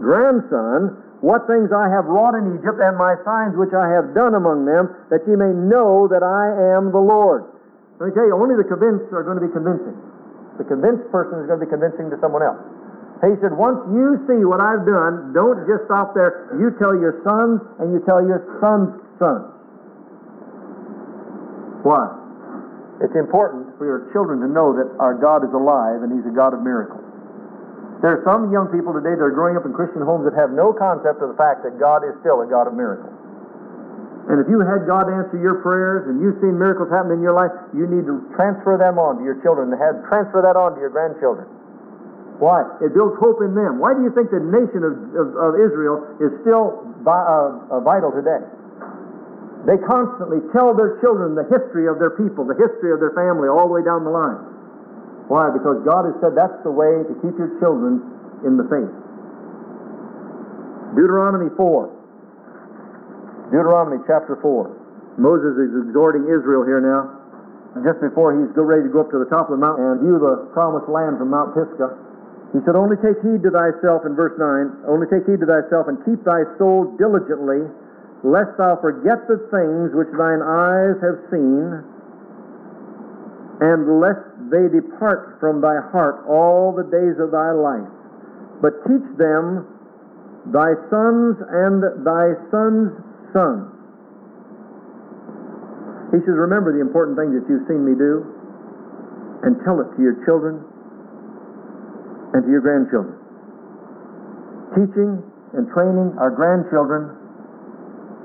[0.01, 4.35] Grandson, what things I have wrought in Egypt, and my signs which I have done
[4.35, 7.47] among them, that ye may know that I am the Lord.
[8.01, 9.95] Let me tell you, only the convinced are going to be convincing.
[10.59, 12.59] The convinced person is going to be convincing to someone else.
[13.23, 16.51] He said, once you see what I've done, don't just stop there.
[16.59, 19.47] You tell your sons and you tell your sons' sons.
[21.87, 22.11] Why?
[22.99, 26.35] It's important for your children to know that our God is alive and He's a
[26.35, 27.02] God of miracles.
[28.03, 30.51] There are some young people today that are growing up in Christian homes that have
[30.51, 33.15] no concept of the fact that God is still a God of miracles.
[34.27, 37.35] And if you had God answer your prayers and you've seen miracles happen in your
[37.35, 40.75] life, you need to transfer them on to your children and have transfer that on
[40.75, 41.47] to your grandchildren.
[42.43, 42.67] Why?
[42.83, 43.79] It builds hope in them.
[43.79, 47.87] Why do you think the nation of, of, of Israel is still vi- uh, uh,
[47.87, 48.43] vital today?
[49.63, 53.47] They constantly tell their children the history of their people, the history of their family,
[53.47, 54.43] all the way down the line.
[55.29, 55.51] Why?
[55.51, 58.03] Because God has said that's the way to keep your children
[58.47, 58.91] in the faith.
[60.95, 61.89] Deuteronomy 4.
[63.49, 65.17] Deuteronomy chapter 4.
[65.21, 67.21] Moses is exhorting Israel here now,
[67.85, 70.17] just before he's ready to go up to the top of the mountain and view
[70.17, 71.97] the promised land from Mount Pisgah.
[72.53, 75.89] He said, Only take heed to thyself, in verse 9, only take heed to thyself
[75.89, 77.65] and keep thy soul diligently,
[78.25, 81.81] lest thou forget the things which thine eyes have seen,
[83.63, 87.87] and lest they depart from thy heart all the days of thy life.
[88.59, 89.71] But teach them
[90.51, 92.91] thy sons and thy sons'
[93.31, 93.71] sons.
[96.11, 98.27] He says, Remember the important things that you've seen me do,
[99.47, 100.59] and tell it to your children
[102.35, 103.15] and to your grandchildren.
[104.75, 105.23] Teaching
[105.55, 107.15] and training our grandchildren,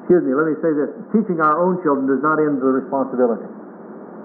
[0.02, 3.45] excuse me, let me say this teaching our own children does not end the responsibility.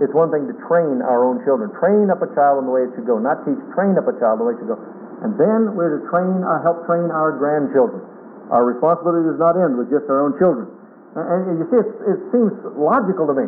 [0.02, 1.70] It's one thing to train our own children.
[1.78, 3.22] Train up a child in the way it should go.
[3.22, 4.78] Not teach, train up a child the way it should go.
[5.22, 8.02] And then we're to train, uh, help train our grandchildren.
[8.50, 10.66] Our responsibility does not end with just our own children.
[11.14, 11.88] And, and you see, it,
[12.18, 13.46] it seems logical to me.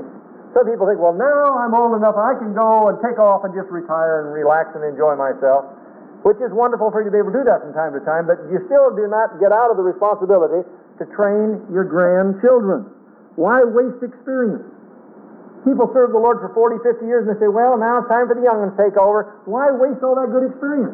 [0.55, 3.51] Some people think, well, now I'm old enough, I can go and take off and
[3.51, 5.67] just retire and relax and enjoy myself
[6.25, 8.25] which is wonderful for you to be able to do that from time to time,
[8.25, 10.65] but you still do not get out of the responsibility
[10.97, 12.89] to train your grandchildren.
[13.37, 14.65] Why waste experience?
[15.65, 18.29] People serve the Lord for 40, 50 years and they say, well, now it's time
[18.29, 19.41] for the young ones to take over.
[19.49, 20.93] Why waste all that good experience?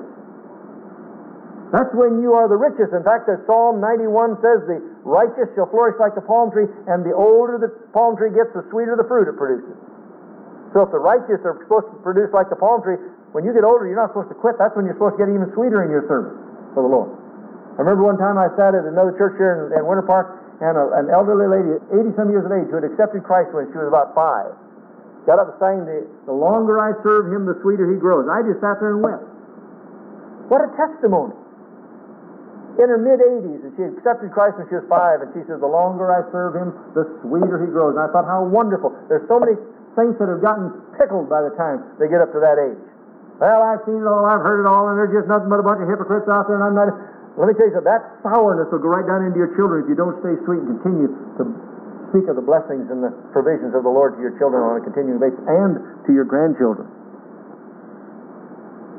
[1.75, 2.91] That's when you are the richest.
[2.91, 7.07] In fact, as Psalm 91 says, the righteous shall flourish like the palm tree, and
[7.07, 9.79] the older the palm tree gets, the sweeter the fruit it produces.
[10.75, 12.99] So if the righteous are supposed to produce like the palm tree,
[13.31, 14.59] when you get older, you're not supposed to quit.
[14.59, 16.35] That's when you're supposed to get even sweeter in your service
[16.75, 17.15] for the Lord.
[17.79, 20.77] I remember one time I sat at another church here in, in Winter Park, and
[20.77, 23.81] a, an elderly lady, 80 some years of age, who had accepted Christ when she
[23.81, 24.53] was about five,
[25.25, 28.29] got up and sang the, the longer I serve him, the sweeter he grows.
[28.29, 29.25] I just sat there and wept.
[30.53, 31.37] What a testimony.
[32.79, 35.61] In her mid 80s, and she accepted Christ when she was five, and she says,
[35.61, 37.99] The longer I serve him, the sweeter he grows.
[37.99, 38.95] And I thought, how wonderful.
[39.11, 39.59] There's so many
[39.99, 42.79] saints that have gotten pickled by the time they get up to that age.
[43.41, 45.67] Well, I've seen it all, I've heard it all, and there's just nothing but a
[45.67, 46.93] bunch of hypocrites out there, and I'm not.
[47.39, 49.89] Let me tell you something, that sourness will go right down into your children if
[49.89, 51.43] you don't stay sweet and continue to
[52.11, 54.83] speak of the blessings and the provisions of the Lord to your children on a
[54.83, 56.91] continuing basis and to your grandchildren.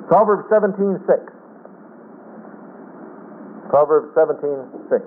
[0.08, 1.12] Proverbs 17 6.
[3.68, 5.04] Proverbs 17 6.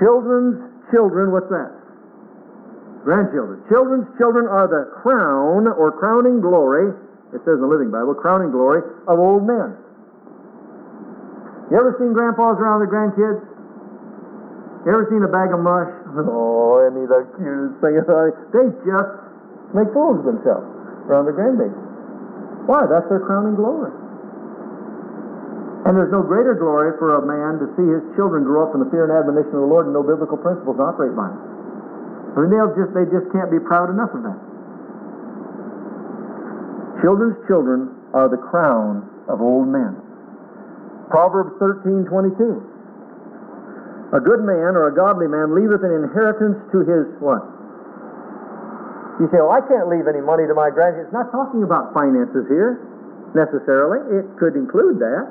[0.00, 0.60] Children's
[0.92, 1.72] children, what's that?
[3.04, 3.60] Grandchildren.
[3.68, 6.92] Children's children are the crown or crowning glory
[7.34, 8.78] it says in the Living Bible, crowning glory
[9.10, 9.74] of old men.
[11.70, 13.40] You ever seen grandpas around their grandkids?
[14.84, 15.88] You ever seen a bag of mush?
[16.28, 17.96] Oh, isn't he the cutest thing?
[18.52, 19.10] They just
[19.72, 20.68] make fools of themselves
[21.08, 22.68] around their grandbabies.
[22.68, 22.84] Why?
[22.84, 23.92] That's their crowning glory.
[25.88, 28.80] And there's no greater glory for a man to see his children grow up in
[28.80, 31.40] the fear and admonition of the Lord and know biblical principles and operate by them.
[32.36, 34.40] I mean, they'll just they just can't be proud enough of that.
[37.04, 40.03] Children's children are the crown of old men.
[41.10, 42.74] Proverbs 13, 22.
[44.14, 47.42] A good man or a godly man leaveth an inheritance to his what?
[49.18, 51.10] You say, well, I can't leave any money to my grandkids.
[51.10, 52.78] It's not talking about finances here,
[53.34, 54.02] necessarily.
[54.22, 55.26] It could include that.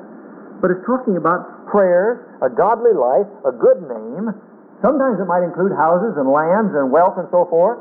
[0.59, 4.31] But it's talking about prayers, a godly life, a good name.
[4.79, 7.79] Sometimes it might include houses and lands and wealth and so forth.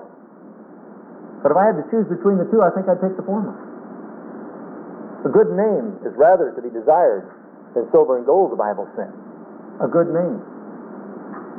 [1.42, 3.54] But if I had to choose between the two, I think I'd take the former.
[5.26, 7.41] A good name is rather to be desired
[7.74, 9.12] than silver and gold, the Bible says.
[9.80, 10.40] A good name.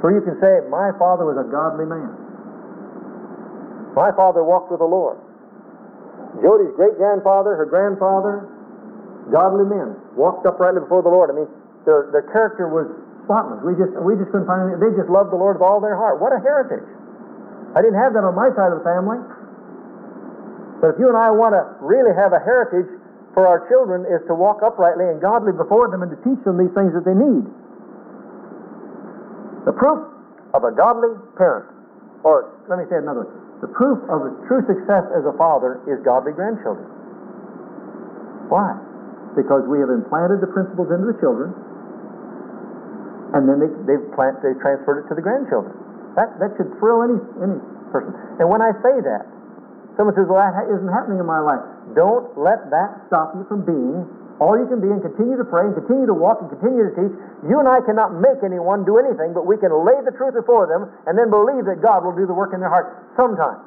[0.01, 2.11] For you can say, My father was a godly man.
[3.95, 5.17] My father walked with the Lord.
[6.41, 8.49] Jody's great grandfather, her grandfather,
[9.29, 11.29] godly men, walked uprightly before the Lord.
[11.29, 11.49] I mean,
[11.85, 12.89] their, their character was
[13.29, 13.61] spotless.
[13.61, 14.81] We just, we just couldn't find anything.
[14.81, 16.17] They just loved the Lord with all their heart.
[16.17, 16.83] What a heritage.
[17.77, 19.21] I didn't have that on my side of the family.
[20.81, 22.89] But if you and I want to really have a heritage,
[23.33, 26.61] for our children is to walk uprightly and godly before them and to teach them
[26.61, 27.45] these things that they need.
[29.65, 30.05] The proof
[30.53, 31.65] of a godly parent,
[32.21, 33.33] or let me say another way,
[33.65, 36.85] the proof of a true success as a father is godly grandchildren.
[38.53, 38.77] Why?
[39.33, 41.57] Because we have implanted the principles into the children,
[43.33, 45.73] and then they, they've, plant, they've transferred it to the grandchildren.
[46.13, 47.57] That, that should thrill any, any
[47.89, 48.13] person.
[48.37, 49.25] And when I say that,
[49.97, 51.65] someone says, well, that isn't happening in my life.
[51.95, 54.05] Don't let that stop you from being
[54.41, 56.93] all you can be and continue to pray and continue to walk and continue to
[56.97, 57.13] teach.
[57.45, 60.65] You and I cannot make anyone do anything, but we can lay the truth before
[60.65, 63.61] them and then believe that God will do the work in their heart sometime.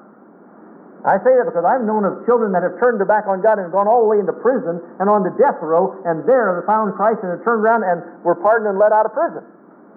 [1.07, 3.63] I say that because I've known of children that have turned their back on God
[3.63, 6.67] and gone all the way into prison and on the death row, and there they
[6.67, 9.47] found Christ and have turned around and were pardoned and let out of prison.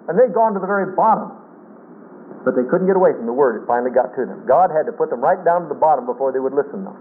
[0.06, 1.34] And they'd gone to the very bottom.
[2.46, 3.58] But they couldn't get away from the word.
[3.58, 4.46] It finally got to them.
[4.46, 6.96] God had to put them right down to the bottom before they would listen, though.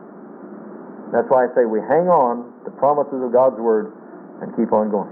[1.09, 3.93] That's why I say we hang on to promises of God's Word
[4.41, 5.09] and keep on going.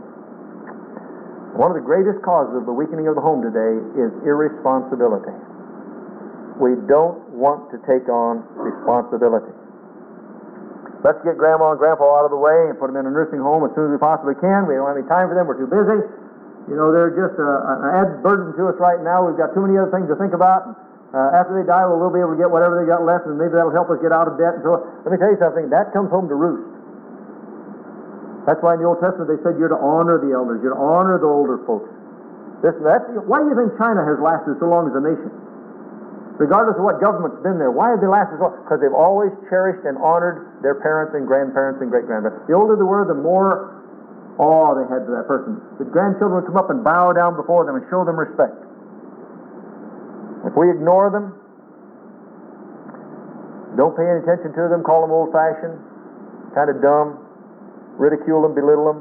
[1.57, 5.33] One of the greatest causes of the weakening of the home today is irresponsibility.
[6.61, 9.53] We don't want to take on responsibility.
[11.05, 13.41] Let's get grandma and grandpa out of the way and put them in a nursing
[13.41, 14.65] home as soon as we possibly can.
[14.69, 15.45] We don't have any time for them.
[15.45, 16.01] We're too busy.
[16.69, 19.25] You know, they're just a, an added burden to us right now.
[19.25, 20.77] We've got too many other things to think about.
[21.17, 23.41] Uh, after they die, well, we'll be able to get whatever they got left, and
[23.41, 24.61] maybe that'll help us get out of debt.
[24.61, 25.65] And so, let me tell you something.
[25.73, 26.69] That comes home to roost.
[28.45, 30.79] That's why in the Old Testament they said you're to honor the elders, you're to
[30.79, 31.89] honor the older folks.
[32.61, 32.77] This,
[33.25, 35.33] why do you think China has lasted so long as a nation?
[36.37, 38.61] Regardless of what government's been there, why have they lasted so long?
[38.61, 42.45] Because they've always cherished and honored their parents and grandparents and great grandparents.
[42.45, 43.73] The older they were, the more
[44.37, 45.57] awe they had for that person.
[45.81, 48.66] The grandchildren would come up and bow down before them and show them respect.
[50.47, 51.35] If we ignore them,
[53.75, 55.75] don't pay any attention to them, call them old fashioned,
[56.55, 57.19] kind of dumb,
[57.99, 58.99] ridicule them, belittle them,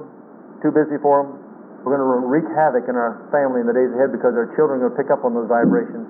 [0.61, 1.47] too busy for them,
[1.87, 4.83] we're going to wreak havoc in our family in the days ahead because our children
[4.83, 6.03] are going to pick up on those vibrations.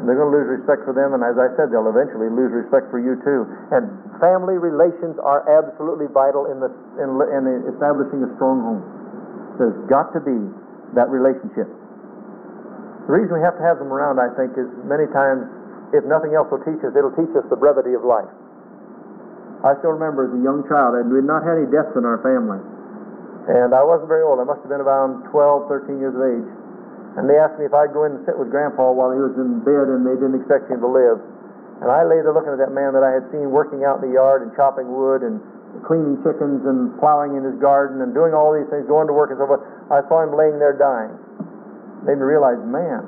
[0.00, 2.54] And they're going to lose respect for them, and as I said, they'll eventually lose
[2.56, 3.44] respect for you too.
[3.68, 3.84] And
[4.16, 6.72] family relations are absolutely vital in, the,
[7.02, 8.82] in, in establishing a strong home.
[9.60, 10.38] There's got to be
[10.96, 11.68] that relationship.
[13.08, 15.48] The reason we have to have them around, I think, is many times,
[15.96, 18.28] if nothing else will teach us, it'll teach us the brevity of life.
[19.64, 22.04] I still remember as a young child, and we had not had any deaths in
[22.04, 22.60] our family.
[23.48, 24.36] And I wasn't very old.
[24.36, 26.48] I must have been around 12, 13 years of age.
[27.16, 29.32] And they asked me if I'd go in and sit with Grandpa while he was
[29.40, 31.16] in bed, and they didn't expect him to live.
[31.80, 34.12] And I lay there looking at that man that I had seen working out in
[34.12, 35.40] the yard and chopping wood and
[35.88, 39.32] cleaning chickens and plowing in his garden and doing all these things, going to work
[39.32, 39.64] and so forth.
[39.88, 41.16] I saw him laying there dying
[42.04, 43.06] made me realize, man,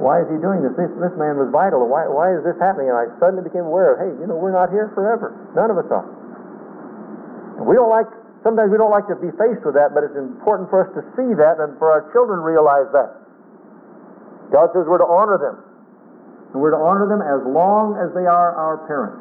[0.00, 0.72] why is he doing this?
[0.80, 1.84] This, this man was vital.
[1.84, 2.88] Why, why is this happening?
[2.88, 5.36] And I suddenly became aware of, hey, you know, we're not here forever.
[5.52, 6.08] None of us are.
[7.60, 8.08] And we don't like,
[8.40, 11.04] sometimes we don't like to be faced with that, but it's important for us to
[11.12, 13.12] see that and for our children realize that.
[14.48, 15.60] God says we're to honor them.
[16.56, 19.20] And we're to honor them as long as they are our parents.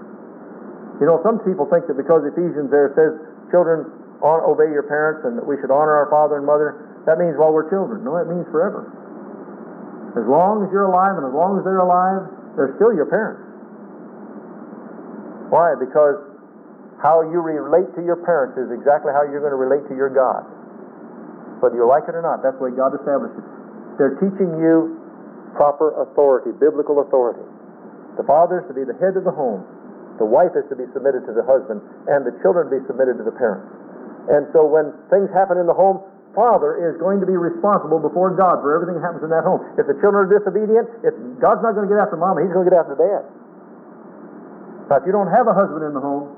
[1.04, 3.20] You know, some people think that because Ephesians there says,
[3.52, 3.88] children,
[4.24, 7.50] obey your parents and that we should honor our father and mother, that means while
[7.50, 8.06] we're children.
[8.06, 8.86] No, that means forever.
[10.14, 13.42] As long as you're alive and as long as they're alive, they're still your parents.
[15.50, 15.74] Why?
[15.74, 16.22] Because
[17.02, 20.14] how you relate to your parents is exactly how you're going to relate to your
[20.14, 20.46] God.
[21.66, 23.46] Whether you like it or not, that's the way God established it.
[23.98, 25.00] They're teaching you
[25.58, 27.44] proper authority, biblical authority.
[28.22, 29.66] The father is to be the head of the home.
[30.22, 31.80] The wife is to be submitted to the husband,
[32.12, 33.72] and the children to be submitted to the parents.
[34.30, 36.04] And so when things happen in the home,
[36.38, 39.66] father is going to be responsible before God for everything that happens in that home.
[39.78, 42.66] If the children are disobedient, if God's not going to get after mama, he's going
[42.66, 43.24] to get after dad.
[44.90, 46.34] Now, if you don't have a husband in the home,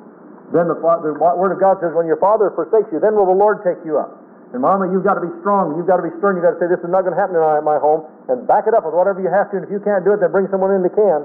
[0.52, 3.36] then the, the Word of God says, when your father forsakes you, then will the
[3.36, 4.20] Lord take you up.
[4.52, 5.80] And mama, you've got to be strong.
[5.80, 6.36] You've got to be stern.
[6.36, 8.04] You've got to say, this is not going to happen in my home.
[8.28, 9.60] And back it up with whatever you have to.
[9.60, 11.24] And if you can't do it, then bring someone in that can.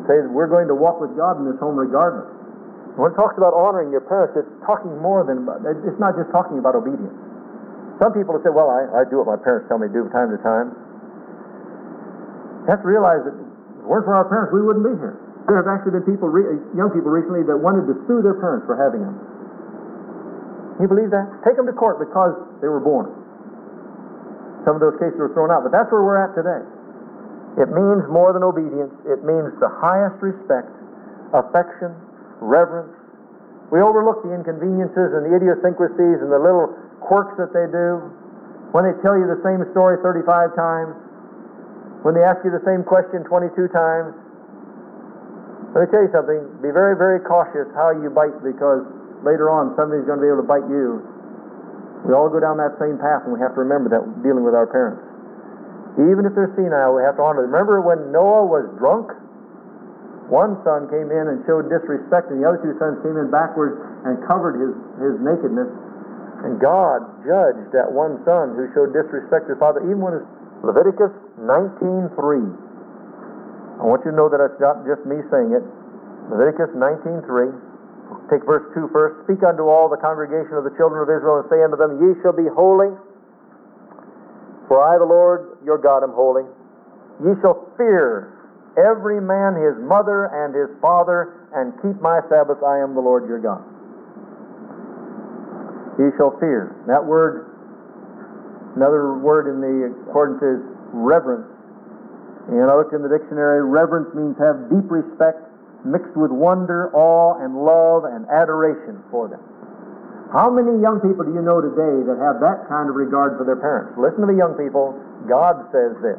[0.00, 2.35] And say, we're going to walk with God in this home regardless.
[2.96, 5.44] When it talks about honoring your parents, it's talking more than,
[5.84, 7.12] it's not just talking about obedience.
[8.00, 10.08] Some people have said, well, I, I do what my parents tell me to do
[10.08, 10.68] from time to time.
[12.64, 15.16] You have to realize that if it weren't for our parents, we wouldn't be here.
[15.44, 16.32] There have actually been people,
[16.74, 19.16] young people recently, that wanted to sue their parents for having them.
[20.80, 21.24] You believe that?
[21.44, 23.12] Take them to court because they were born.
[24.68, 26.64] Some of those cases were thrown out, but that's where we're at today.
[27.60, 28.92] It means more than obedience.
[29.08, 30.68] It means the highest respect,
[31.32, 31.96] affection,
[32.40, 32.92] reverence.
[33.72, 36.70] We overlook the inconveniences and the idiosyncrasies and the little
[37.02, 37.98] quirks that they do.
[38.70, 40.94] When they tell you the same story 35 times,
[42.06, 44.14] when they ask you the same question 22 times,
[45.74, 46.40] Let me tell you something.
[46.62, 48.86] Be very, very cautious how you bite because
[49.26, 51.04] later on somebody's going to be able to bite you.
[52.06, 54.54] We all go down that same path, and we have to remember that dealing with
[54.54, 55.02] our parents.
[55.98, 57.50] Even if they're senile, we have to honor them.
[57.50, 59.10] Remember when Noah was drunk?
[60.26, 63.78] One son came in and showed disrespect, and the other two sons came in backwards
[64.02, 65.70] and covered his, his nakedness.
[66.42, 70.18] And God judged that one son who showed disrespect to his father, even when
[70.66, 72.42] Leviticus 19:3.
[73.78, 75.62] I want you to know that it's not just me saying it.
[76.30, 77.54] Leviticus 19:3.
[78.30, 79.22] Take verse 2 first.
[79.24, 82.18] Speak unto all the congregation of the children of Israel and say unto them, Ye
[82.22, 82.90] shall be holy,
[84.66, 86.42] for I, the Lord your God, am holy.
[87.22, 88.35] Ye shall fear
[88.76, 92.62] every man his mother and his father, and keep my Sabbath.
[92.62, 93.64] I am the Lord your God.
[95.98, 96.76] Ye shall fear.
[96.86, 97.48] That word,
[98.76, 100.60] another word in the accordance is
[100.92, 101.48] reverence.
[102.52, 105.40] And I looked in the dictionary, reverence means have deep respect
[105.86, 109.40] mixed with wonder, awe, and love and adoration for them.
[110.34, 113.46] How many young people do you know today that have that kind of regard for
[113.46, 113.94] their parents?
[113.94, 114.98] Listen to the young people.
[115.30, 116.18] God says this.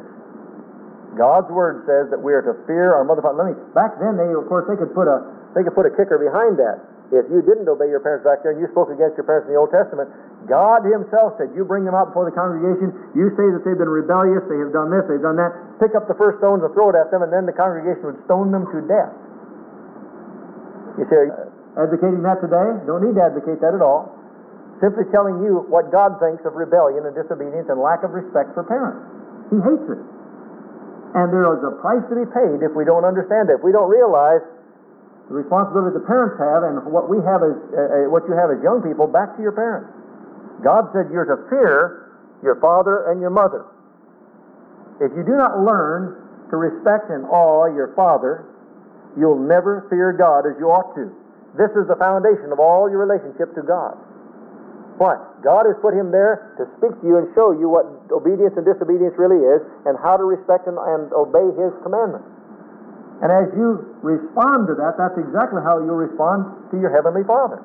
[1.18, 3.42] God's word says that we are to fear our mother father.
[3.42, 3.54] Let me.
[3.74, 6.54] Back then, they of course they could put a they could put a kicker behind
[6.62, 6.78] that.
[7.10, 9.56] If you didn't obey your parents back there and you spoke against your parents in
[9.56, 10.12] the Old Testament,
[10.44, 12.92] God Himself said, "You bring them out before the congregation.
[13.16, 14.44] You say that they've been rebellious.
[14.46, 15.08] They have done this.
[15.08, 15.80] They've done that.
[15.82, 18.20] Pick up the first stones and throw it at them, and then the congregation would
[18.28, 19.10] stone them to death."
[21.00, 21.30] You say,
[21.78, 22.74] advocating that today?
[22.84, 24.12] Don't need to advocate that at all.
[24.82, 28.62] Simply telling you what God thinks of rebellion and disobedience and lack of respect for
[28.62, 29.00] parents.
[29.50, 30.02] He hates it.
[31.16, 33.60] And there is a price to be paid if we don't understand it.
[33.60, 34.44] If we don't realize
[35.28, 38.48] the responsibility the parents have and what we have as uh, uh, what you have
[38.48, 39.92] as young people back to your parents.
[40.64, 43.68] God said you're to fear your father and your mother.
[45.04, 46.16] If you do not learn
[46.50, 48.48] to respect and awe your father,
[49.20, 51.12] you'll never fear God as you ought to.
[51.60, 54.00] This is the foundation of all your relationship to God.
[54.98, 55.14] Why?
[55.46, 58.66] God has put him there to speak to you and show you what obedience and
[58.66, 62.26] disobedience really is and how to respect and, and obey his commandments.
[63.22, 67.62] And as you respond to that, that's exactly how you'll respond to your Heavenly Father.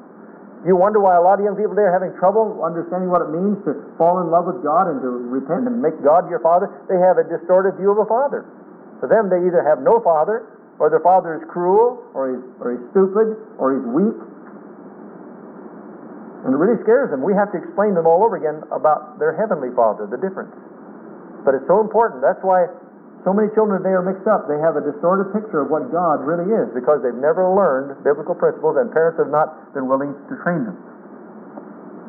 [0.66, 3.30] You wonder why a lot of young people there are having trouble understanding what it
[3.34, 6.72] means to fall in love with God and to repent and make God your Father?
[6.88, 8.48] They have a distorted view of a Father.
[9.04, 10.48] For them, they either have no Father,
[10.80, 14.16] or their Father is cruel, or he's, or he's stupid, or he's weak,
[16.44, 17.24] and it really scares them.
[17.24, 20.52] We have to explain them all over again about their heavenly Father, the difference.
[21.48, 22.20] But it's so important.
[22.20, 22.68] That's why
[23.24, 24.52] so many children today are mixed up.
[24.52, 28.36] They have a distorted picture of what God really is because they've never learned biblical
[28.36, 30.76] principles and parents have not been willing to train them.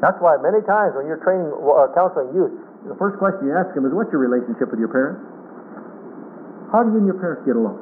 [0.03, 2.51] That's why many times when you're training, uh, counseling youth,
[2.91, 5.23] the first question you ask them is, what's your relationship with your parents?
[6.75, 7.79] How do you and your parents get along?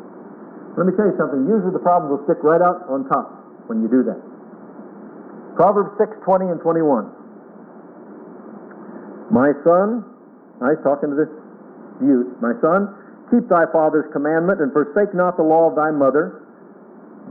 [0.76, 1.48] Let me tell you something.
[1.48, 3.32] Usually the problems will stick right out on top
[3.68, 4.32] when you do that.
[5.62, 7.06] Proverbs 6, 20 and 21.
[9.30, 10.02] My son,
[10.58, 11.30] I was talking to this
[12.02, 12.90] youth, my son,
[13.30, 16.42] keep thy father's commandment and forsake not the law of thy mother.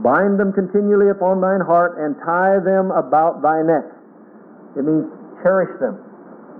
[0.00, 3.84] Bind them continually upon thine heart and tie them about thy neck.
[4.80, 5.12] It means
[5.44, 6.00] cherish them.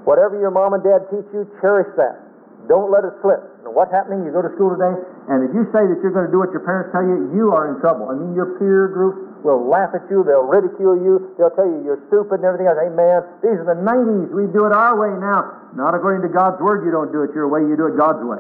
[0.05, 2.21] Whatever your mom and dad teach you, cherish that.
[2.69, 3.41] Don't let it slip.
[3.65, 4.29] What's happening?
[4.29, 4.93] You go to school today,
[5.33, 7.57] and if you say that you're going to do what your parents tell you, you
[7.57, 8.13] are in trouble.
[8.13, 11.83] I mean, your peer groups will laugh at you, they'll ridicule you, they'll tell you
[11.83, 12.79] you're stupid and everything else.
[12.79, 13.27] Amen.
[13.43, 14.31] these are the 90s.
[14.31, 15.75] We do it our way now.
[15.75, 18.23] Not according to God's word, you don't do it your way, you do it God's
[18.23, 18.39] way.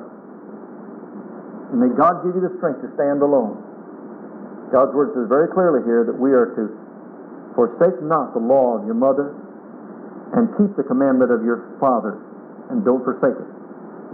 [1.74, 3.59] And may God give you the strength to stand alone.
[4.70, 6.64] God's word says very clearly here that we are to
[7.59, 9.36] forsake not the law of your mother
[10.32, 12.16] and keep the commandment of your father
[12.72, 13.48] and don't forsake it.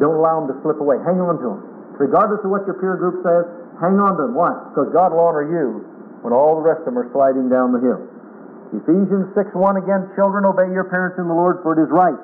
[0.02, 0.98] Don't allow them to slip away.
[1.06, 1.60] Hang on to them.
[1.98, 3.46] Regardless of what your peer group says,
[3.82, 4.34] hang on to them.
[4.34, 4.54] Why?
[4.70, 5.87] Because God will honor you
[6.22, 8.02] when all the rest of them are sliding down the hill.
[8.74, 12.18] Ephesians 6 1 again, children, obey your parents in the Lord, for it is right.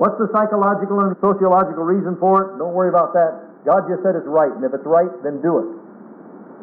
[0.00, 2.56] What's the psychological and sociological reason for it?
[2.56, 3.68] Don't worry about that.
[3.68, 5.68] God just said it's right, and if it's right, then do it.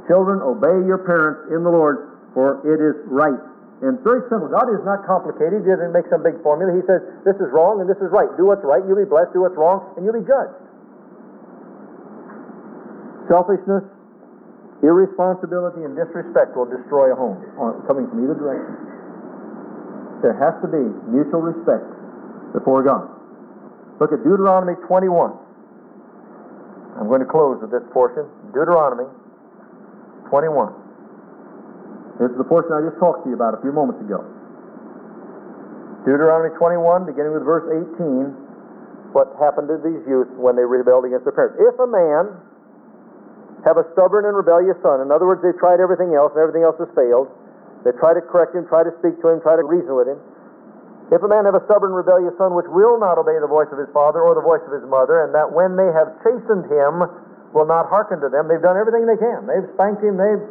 [0.10, 3.38] Children, obey your parents in the Lord, for it is right.
[3.86, 4.50] And very simple.
[4.50, 5.62] God is not complicated.
[5.62, 6.74] He doesn't make some big formula.
[6.74, 8.26] He says, this is wrong and this is right.
[8.34, 9.38] Do what's right, you'll be blessed.
[9.38, 10.58] Do what's wrong, and you'll be judged.
[13.30, 13.86] Selfishness
[14.86, 18.78] Irresponsibility and disrespect will destroy a home, uh, coming from either direction.
[20.22, 21.86] There has to be mutual respect
[22.54, 23.10] before God.
[23.98, 25.34] Look at Deuteronomy 21.
[26.98, 28.26] I'm going to close with this portion.
[28.54, 29.10] Deuteronomy
[30.30, 30.74] 21.
[32.22, 34.26] This is the portion I just talked to you about a few moments ago.
[36.06, 37.66] Deuteronomy 21, beginning with verse
[37.98, 41.58] 18, what happened to these youth when they rebelled against their parents.
[41.62, 42.38] If a man
[43.66, 46.62] have a stubborn and rebellious son, in other words, they've tried everything else and everything
[46.62, 47.32] else has failed,
[47.86, 50.20] they try to correct him, try to speak to him, try to reason with him.
[51.08, 53.80] If a man have a stubborn, rebellious son which will not obey the voice of
[53.80, 57.08] his father or the voice of his mother, and that when they have chastened him,
[57.56, 59.48] will not hearken to them, they've done everything they can.
[59.48, 60.44] They've spanked him, they've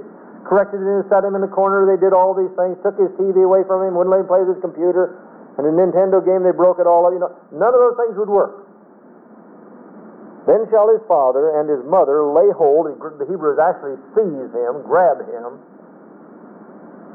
[0.49, 3.45] corrected him, set him in the corner, they did all these things, took his TV
[3.45, 5.21] away from him, wouldn't let him play his computer,
[5.61, 7.13] and a Nintendo game, they broke it all up.
[7.13, 8.66] You know, none of those things would work.
[10.47, 15.19] Then shall his father and his mother lay hold, the Hebrews actually seize him, grab
[15.27, 15.59] him,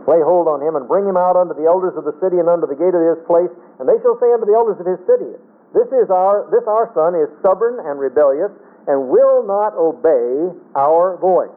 [0.03, 2.51] lay hold on him, and bring him out unto the elders of the city and
[2.51, 4.99] unto the gate of his place, and they shall say unto the elders of his
[5.07, 5.32] city,
[5.71, 8.51] This is our this our son is stubborn and rebellious,
[8.91, 11.55] and will not obey our voice.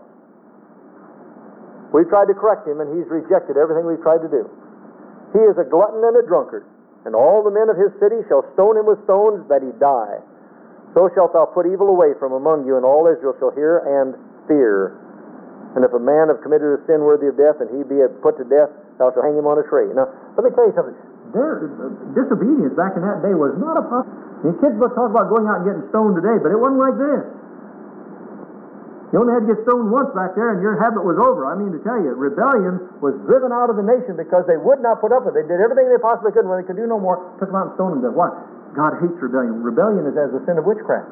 [1.91, 4.47] We've tried to correct him, and he's rejected everything we've tried to do.
[5.35, 6.66] He is a glutton and a drunkard,
[7.03, 10.22] and all the men of his city shall stone him with stones that he die.
[10.95, 14.15] So shalt thou put evil away from among you, and all Israel shall hear and
[14.47, 14.95] fear.
[15.75, 18.39] And if a man have committed a sin worthy of death, and he be put
[18.39, 18.71] to death,
[19.03, 19.91] thou shalt hang him on a tree.
[19.91, 20.07] Now,
[20.39, 20.95] let me tell you something.
[21.35, 24.07] Uh, disobedience back in that day was not a pop.
[24.47, 27.23] The kids talk about going out and getting stoned today, but it wasn't like this.
[29.11, 31.47] You only had to get stoned once back there, and your habit was over.
[31.47, 34.79] I mean to tell you, rebellion was driven out of the nation because they would
[34.79, 35.43] not put up with it.
[35.43, 37.59] They did everything they possibly could, and when they could do no more, took them
[37.59, 38.35] out and stoned them to death.
[38.75, 39.62] God hates rebellion.
[39.62, 41.09] Rebellion is as the sin of witchcraft.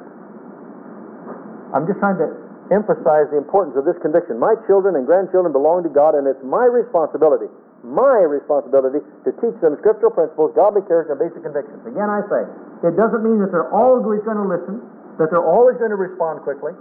[1.72, 2.28] I'm just trying to
[2.74, 4.36] emphasize the importance of this conviction.
[4.36, 7.48] My children and grandchildren belong to God, and it's my responsibility,
[7.80, 11.80] my responsibility to teach them scriptural principles, godly character, and basic convictions.
[11.88, 12.42] Again, I say,
[12.86, 14.82] it doesn't mean that they're always going to listen,
[15.16, 16.74] that they're always going to respond quickly.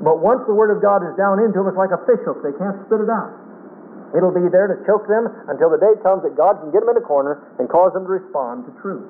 [0.00, 2.40] But once the Word of God is down into them, it's like a fish hook.
[2.40, 3.36] They can't spit it out.
[4.16, 6.90] It'll be there to choke them until the day comes that God can get them
[6.90, 9.06] in a corner and cause them to respond to truth.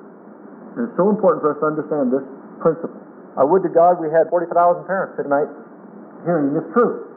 [0.75, 2.23] And it's so important for us to understand this
[2.63, 2.95] principle.
[3.35, 4.51] I would to God we had 40,000
[4.87, 5.47] parents tonight
[6.23, 7.07] hearing this truth.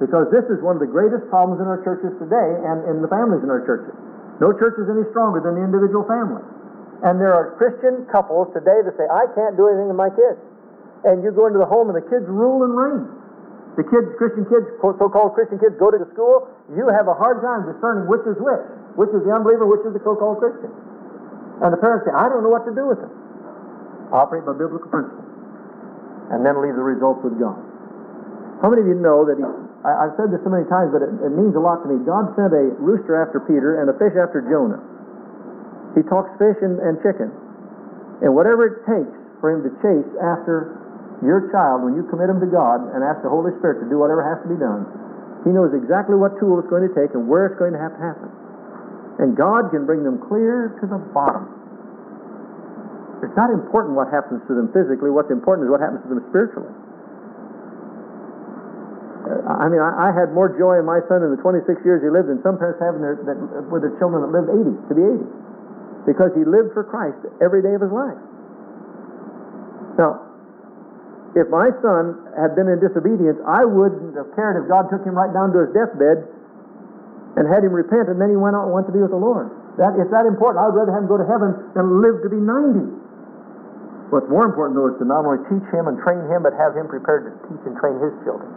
[0.00, 3.10] Because this is one of the greatest problems in our churches today and in the
[3.12, 3.92] families in our churches.
[4.40, 6.40] No church is any stronger than the individual family.
[7.04, 10.40] And there are Christian couples today that say, I can't do anything with my kids.
[11.04, 13.04] And you go into the home and the kids rule and reign.
[13.76, 16.48] The kids, Christian kids, so-called Christian kids, go to the school.
[16.72, 18.64] You have a hard time discerning which is which.
[18.96, 20.72] Which is the unbeliever, which is the so-called Christian.
[21.60, 23.12] And the parents say, I don't know what to do with them.
[24.12, 25.28] Operate by biblical principles.
[26.32, 27.58] And then leave the results with God.
[28.64, 29.44] How many of you know that he,
[29.84, 32.00] I, have said this so many times, but it, it means a lot to me.
[32.04, 34.80] God sent a rooster after Peter and a fish after Jonah.
[35.96, 37.32] He talks fish and, and chicken.
[38.20, 40.76] And whatever it takes for him to chase after
[41.24, 43.96] your child, when you commit him to God and ask the Holy Spirit to do
[44.00, 44.84] whatever has to be done,
[45.44, 47.96] he knows exactly what tool it's going to take and where it's going to have
[47.96, 48.28] to happen.
[49.18, 51.48] And God can bring them clear to the bottom.
[53.20, 55.12] It's not important what happens to them physically.
[55.12, 56.72] What's important is what happens to them spiritually.
[59.30, 62.08] I mean, I, I had more joy in my son in the 26 years he
[62.08, 63.36] lived than some parents have in their, that,
[63.68, 67.60] with their children that lived 80 to be 80, because he lived for Christ every
[67.60, 68.16] day of his life.
[70.00, 70.24] Now,
[71.36, 75.14] if my son had been in disobedience, I wouldn't have cared if God took him
[75.14, 76.26] right down to his deathbed
[77.38, 79.20] and had him repent, and then he went out and went to be with the
[79.20, 79.50] Lord.
[79.78, 80.62] That it's that important.
[80.62, 84.10] I would rather have him go to heaven than live to be 90.
[84.10, 86.74] What's more important, though, is to not only teach him and train him, but have
[86.74, 88.50] him prepared to teach and train his children.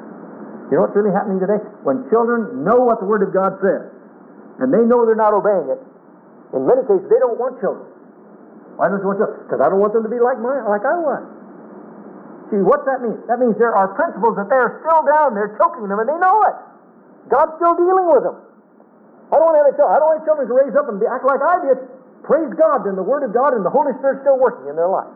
[0.73, 1.61] You know what's really happening today?
[1.85, 3.93] When children know what the Word of God says,
[4.57, 5.77] and they know they're not obeying it,
[6.57, 7.85] in many cases they don't want children.
[8.81, 9.45] Why don't you want children?
[9.45, 11.21] Because I don't want them to be like mine, like I was.
[12.49, 13.21] See, what's that mean?
[13.29, 16.41] That means there are principles that they're still down there choking them, and they know
[16.49, 16.57] it.
[17.29, 18.37] God's still dealing with them.
[19.33, 19.89] I don't want have children.
[19.89, 21.77] I don't want children to raise up and be, act like I did.
[22.21, 24.87] Praise God, then the Word of God and the Holy Spirit still working in their
[24.87, 25.09] life.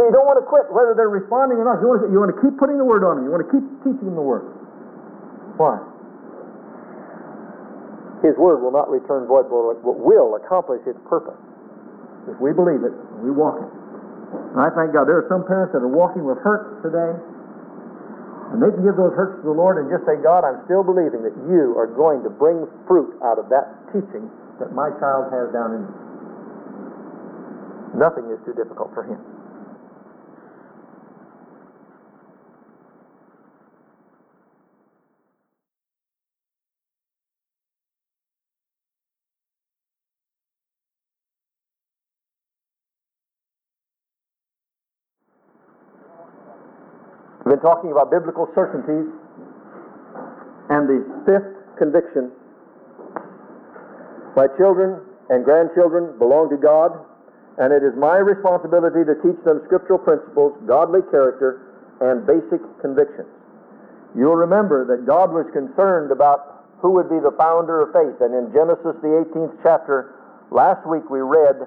[0.00, 1.84] So you don't want to quit whether they're responding or not.
[1.84, 3.28] You want to, you want to keep putting the Word on them.
[3.28, 4.48] You want to keep teaching them the Word.
[5.60, 5.76] Why?
[8.24, 11.36] His Word will not return void, but will accomplish its purpose.
[12.32, 13.68] If we believe it, we walk it.
[14.56, 17.12] And I thank God there are some parents that are walking with hurt today
[18.52, 20.84] and they can give those hurts to the Lord and just say, God, I'm still
[20.84, 24.28] believing that you are going to bring fruit out of that teaching
[24.60, 25.92] that my child has down in me.
[27.96, 29.20] Nothing is too difficult for him.
[47.42, 49.10] We've been talking about biblical certainties
[50.70, 52.30] and the fifth conviction.
[54.38, 56.94] My children and grandchildren belong to God,
[57.58, 63.26] and it is my responsibility to teach them scriptural principles, godly character, and basic convictions.
[64.14, 68.22] You'll remember that God was concerned about who would be the founder of faith.
[68.22, 70.14] And in Genesis, the 18th chapter,
[70.54, 71.58] last week we read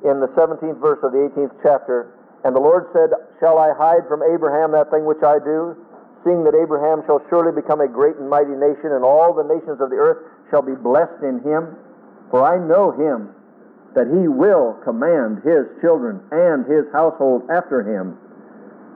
[0.00, 4.08] in the 17th verse of the 18th chapter, And the Lord said, Shall I hide
[4.08, 5.76] from Abraham that thing which I do?
[6.24, 9.80] Seeing that Abraham shall surely become a great and mighty nation, and all the nations
[9.80, 11.76] of the earth shall be blessed in him.
[12.30, 13.32] For I know him,
[13.94, 18.16] that he will command his children and his household after him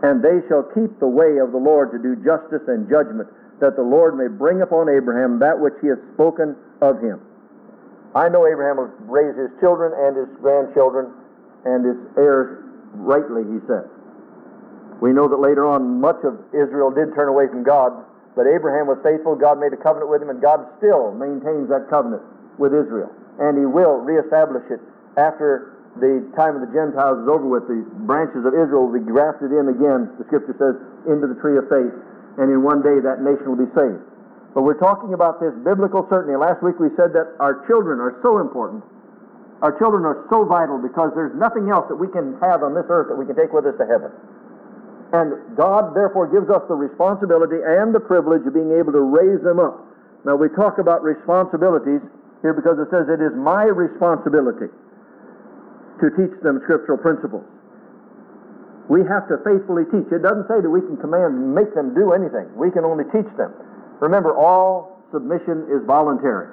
[0.05, 3.29] and they shall keep the way of the Lord to do justice and judgment,
[3.61, 7.25] that the Lord may bring upon Abraham that which he has spoken of him.
[8.15, 11.09] I know Abraham will raise his children and his grandchildren
[11.65, 12.61] and his heirs
[13.03, 13.89] rightly, he said.
[15.01, 17.93] We know that later on much of Israel did turn away from God,
[18.35, 21.91] but Abraham was faithful, God made a covenant with him, and God still maintains that
[21.91, 22.23] covenant
[22.59, 23.11] with Israel.
[23.39, 24.81] And he will reestablish it
[25.19, 29.07] after the time of the Gentiles is over with, the branches of Israel will be
[29.07, 30.75] grafted in again, the scripture says,
[31.07, 31.95] into the tree of faith,
[32.39, 34.03] and in one day that nation will be saved.
[34.55, 36.35] But we're talking about this biblical certainty.
[36.35, 38.83] Last week we said that our children are so important.
[39.65, 42.85] Our children are so vital because there's nothing else that we can have on this
[42.93, 44.13] earth that we can take with us to heaven.
[45.17, 49.41] And God therefore gives us the responsibility and the privilege of being able to raise
[49.41, 49.81] them up.
[50.29, 52.05] Now we talk about responsibilities
[52.45, 57.49] here because it says it is my responsibility to teach them scriptural principles.
[58.93, 60.13] We have to faithfully teach.
[60.13, 62.53] It doesn't say that we can command, and make them do anything.
[62.53, 63.57] We can only teach them.
[64.05, 66.53] Remember, all submission is voluntary.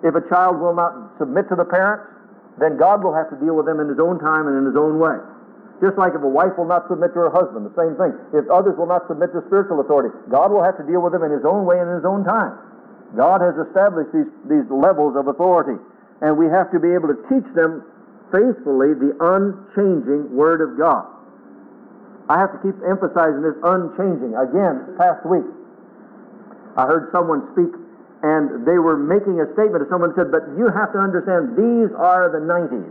[0.00, 2.17] If a child will not submit to the parents,
[2.58, 4.76] then God will have to deal with them in His own time and in His
[4.76, 5.18] own way.
[5.78, 8.10] Just like if a wife will not submit to her husband, the same thing.
[8.34, 11.22] If others will not submit to spiritual authority, God will have to deal with them
[11.22, 12.58] in His own way and in His own time.
[13.14, 15.78] God has established these, these levels of authority,
[16.20, 17.86] and we have to be able to teach them
[18.34, 21.06] faithfully the unchanging Word of God.
[22.28, 24.36] I have to keep emphasizing this unchanging.
[24.36, 25.46] Again, past week,
[26.76, 27.72] I heard someone speak
[28.22, 31.94] and they were making a statement, and someone said, But you have to understand, these
[31.94, 32.90] are the 90s.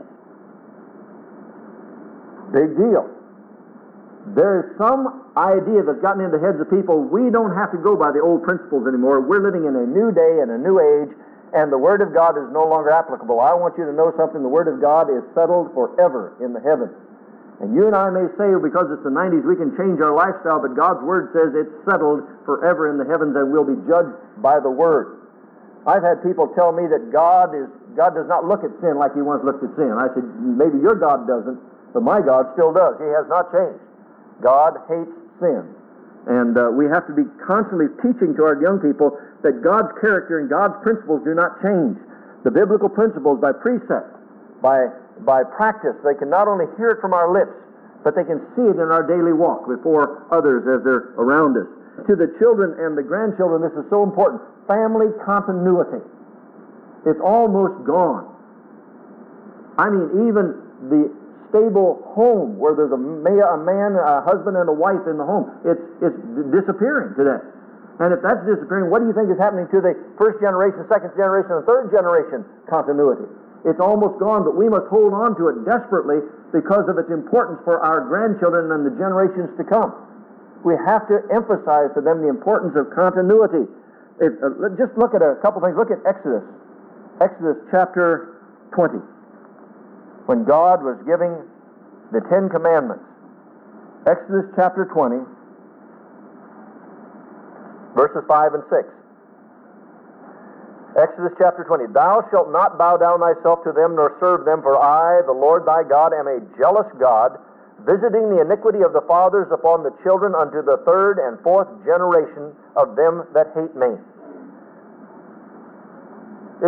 [2.55, 3.11] Big deal.
[4.35, 7.79] There is some idea that's gotten into the heads of people, we don't have to
[7.79, 9.19] go by the old principles anymore.
[9.19, 11.11] We're living in a new day and a new age,
[11.55, 13.39] and the Word of God is no longer applicable.
[13.39, 14.43] I want you to know something.
[14.43, 16.91] The Word of God is settled forever in the heavens.
[17.59, 20.61] And you and I may say, because it's the 90s, we can change our lifestyle,
[20.61, 24.13] but God's Word says it's settled forever in the heavens and we'll be judged
[24.43, 25.16] by the Word.
[25.87, 29.17] I've had people tell me that God is God does not look at sin like
[29.17, 29.89] He once looked at sin.
[29.89, 31.57] I said, maybe your God doesn't,
[31.97, 32.93] but my God still does.
[33.01, 33.81] He has not changed.
[34.37, 35.65] God hates sin.
[36.29, 40.37] And uh, we have to be constantly teaching to our young people that God's character
[40.37, 41.97] and God's principles do not change.
[42.45, 44.13] The biblical principles by precept,
[44.61, 44.93] by,
[45.25, 47.55] by practice, they can not only hear it from our lips,
[48.03, 51.65] but they can see it in our daily walk before others as they're around us.
[52.05, 54.43] To the children and the grandchildren, this is so important.
[54.67, 56.03] Family continuity.
[57.07, 58.27] It's almost gone.
[59.77, 60.59] I mean, even
[60.91, 61.07] the
[61.49, 65.47] stable home where there's a, a man, a husband, and a wife in the home,
[65.63, 66.17] it's, it's
[66.51, 67.39] disappearing today.
[68.03, 71.15] And if that's disappearing, what do you think is happening to the first generation, second
[71.17, 73.25] generation, and third generation continuity?
[73.65, 76.21] It's almost gone, but we must hold on to it desperately
[76.53, 79.97] because of its importance for our grandchildren and the generations to come.
[80.61, 83.65] We have to emphasize to them the importance of continuity.
[84.19, 85.75] If, uh, just look at a couple things.
[85.77, 86.43] Look at Exodus.
[87.21, 88.41] Exodus chapter
[88.73, 88.97] 20.
[90.25, 91.37] When God was giving
[92.11, 93.03] the Ten Commandments.
[94.05, 95.25] Exodus chapter 20
[97.97, 98.85] verses 5 and 6.
[101.01, 101.93] Exodus chapter 20.
[101.93, 105.65] Thou shalt not bow down thyself to them nor serve them, for I, the Lord
[105.65, 107.41] thy God, am a jealous God,
[107.87, 112.51] visiting the iniquity of the fathers upon the children unto the third and fourth generation
[112.75, 113.95] of them that hate me.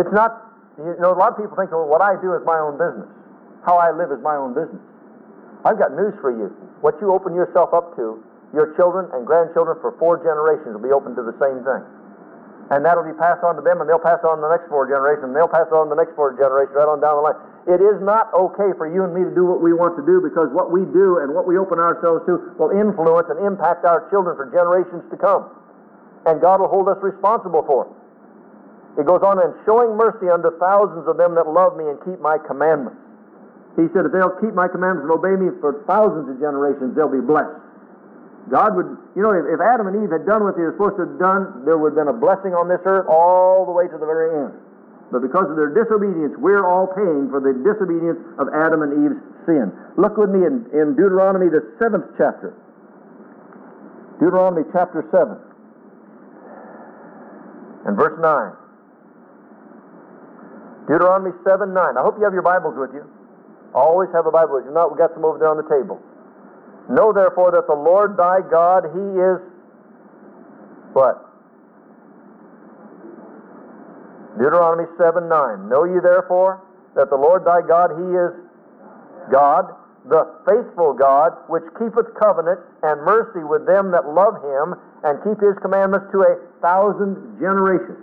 [0.00, 0.48] It's not,
[0.80, 3.10] you know, a lot of people think, well, what I do is my own business.
[3.68, 4.80] How I live is my own business.
[5.68, 6.48] I've got news for you.
[6.80, 8.24] What you open yourself up to
[8.56, 11.84] your children and grandchildren for four generations will be open to the same thing.
[12.72, 14.86] And that'll be passed on to them, and they'll pass on to the next four
[14.86, 17.40] generations, and they'll pass on to the next four generations, right on down the line.
[17.68, 20.24] It is not okay for you and me to do what we want to do
[20.24, 24.08] because what we do and what we open ourselves to will influence and impact our
[24.08, 25.44] children for generations to come.
[26.24, 27.92] And God will hold us responsible for it.
[28.98, 32.18] It goes on, and showing mercy unto thousands of them that love me and keep
[32.18, 32.98] my commandments.
[33.78, 37.12] He said, if they'll keep my commandments and obey me for thousands of generations, they'll
[37.12, 37.54] be blessed.
[38.50, 40.98] God would, you know, if, if Adam and Eve had done what they were supposed
[40.98, 43.86] to have done, there would have been a blessing on this earth all the way
[43.86, 44.58] to the very end.
[45.10, 49.18] But because of their disobedience, we're all paying for the disobedience of Adam and Eve's
[49.46, 49.74] sin.
[49.98, 52.54] Look with me in, in Deuteronomy, the seventh chapter.
[54.22, 55.34] Deuteronomy chapter 7
[57.86, 58.52] and verse 9.
[60.86, 61.96] Deuteronomy 7 9.
[61.96, 63.02] I hope you have your Bibles with you.
[63.74, 64.70] Always have a Bible with you.
[64.70, 66.02] If not, we got some over there on the table.
[66.90, 69.38] Know therefore that the Lord thy God, He is
[70.92, 71.29] what?
[74.40, 75.68] Deuteronomy 7 9.
[75.68, 76.64] Know ye therefore
[76.96, 78.32] that the Lord thy God, He is
[79.28, 79.68] God,
[80.08, 85.36] the faithful God, which keepeth covenant and mercy with them that love Him and keep
[85.44, 88.00] His commandments to a thousand generations.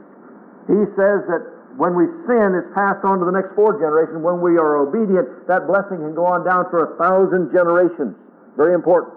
[0.70, 1.42] He says that
[1.78, 4.22] when we sin, it's passed on to the next four generations.
[4.22, 8.14] When we are obedient, that blessing can go on down for a thousand generations.
[8.58, 9.14] Very important.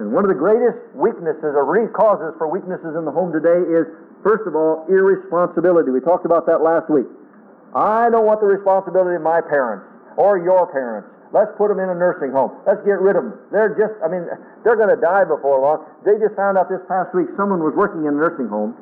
[0.00, 3.56] And one of the greatest weaknesses or root causes for weaknesses in the home today
[3.68, 3.88] is,
[4.22, 5.90] first of all, irresponsibility.
[5.90, 7.06] We talked about that last week.
[7.74, 11.08] I don't want the responsibility of my parents or your parents.
[11.32, 12.52] Let's put them in a nursing home.
[12.68, 13.34] Let's get rid of them.
[13.48, 14.28] They're just, I mean,
[14.64, 15.88] they're going to die before long.
[16.04, 18.76] They just found out this past week someone was working in a nursing home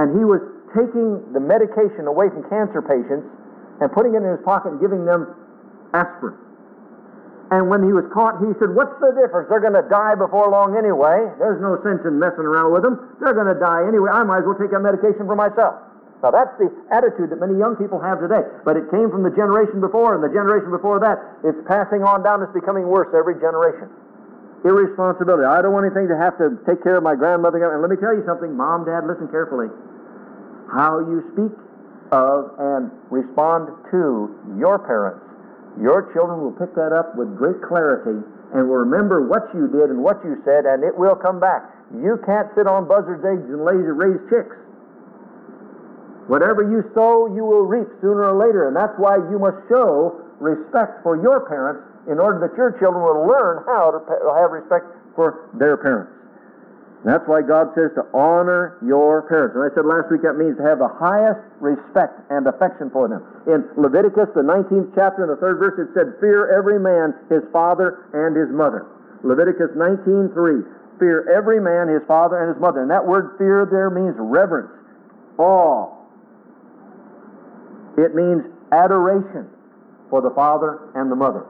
[0.00, 0.40] and he was
[0.72, 3.28] taking the medication away from cancer patients
[3.84, 5.28] and putting it in his pocket and giving them
[5.92, 6.40] aspirin.
[7.50, 9.50] And when he was caught, he said, What's the difference?
[9.50, 11.26] They're going to die before long anyway.
[11.42, 13.18] There's no sense in messing around with them.
[13.18, 14.14] They're going to die anyway.
[14.14, 15.82] I might as well take that medication for myself.
[16.22, 18.46] Now, that's the attitude that many young people have today.
[18.62, 21.18] But it came from the generation before, and the generation before that.
[21.42, 22.38] It's passing on down.
[22.38, 23.90] It's becoming worse every generation.
[24.62, 25.48] Irresponsibility.
[25.48, 27.58] I don't want anything to have to take care of my grandmother.
[27.58, 29.72] And let me tell you something, Mom, Dad, listen carefully.
[30.70, 31.50] How you speak
[32.14, 35.29] of and respond to your parents
[35.78, 38.18] your children will pick that up with great clarity
[38.54, 41.70] and will remember what you did and what you said, and it will come back.
[41.94, 44.56] You can't sit on buzzard's eggs and raise chicks.
[46.26, 50.18] Whatever you sow, you will reap sooner or later, and that's why you must show
[50.38, 53.98] respect for your parents in order that your children will learn how to
[54.38, 56.19] have respect for their parents.
[57.00, 59.56] And that's why God says to honor your parents.
[59.56, 63.08] And I said last week that means to have the highest respect and affection for
[63.08, 63.24] them.
[63.48, 67.40] In Leviticus, the 19th chapter, in the third verse, it said, Fear every man his
[67.56, 68.84] father and his mother.
[69.24, 70.36] Leviticus 19.3,
[71.00, 72.84] Fear every man his father and his mother.
[72.84, 74.68] And that word fear there means reverence,
[75.40, 75.88] awe.
[77.96, 78.44] It means
[78.76, 79.48] adoration
[80.12, 81.48] for the father and the mother.